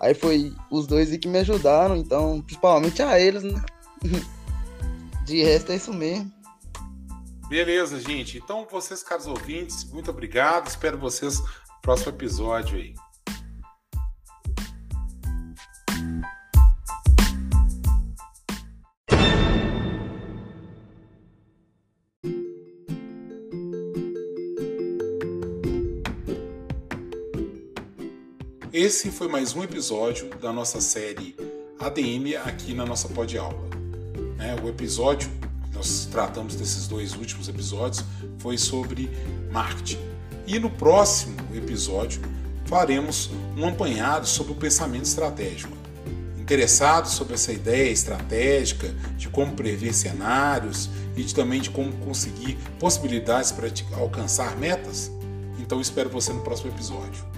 [0.00, 3.62] aí foi os dois aí que me ajudaram, então, principalmente a eles, né?
[5.24, 6.30] De resto é isso mesmo.
[7.48, 8.38] Beleza, gente.
[8.38, 10.68] Então, vocês, caros ouvintes, muito obrigado.
[10.68, 12.94] Espero vocês no próximo episódio aí.
[28.78, 31.34] Esse foi mais um episódio da nossa série
[31.80, 33.70] ADM aqui na nossa pod aula.
[34.38, 35.30] É, o episódio
[35.72, 38.04] nós tratamos desses dois últimos episódios
[38.38, 39.08] foi sobre
[39.50, 39.98] marketing.
[40.46, 42.20] E no próximo episódio
[42.66, 45.74] faremos um apanhado sobre o pensamento estratégico.
[46.38, 52.58] Interessados sobre essa ideia estratégica de como prever cenários e de, também de como conseguir
[52.78, 55.10] possibilidades para alcançar metas?
[55.58, 57.35] Então espero você no próximo episódio.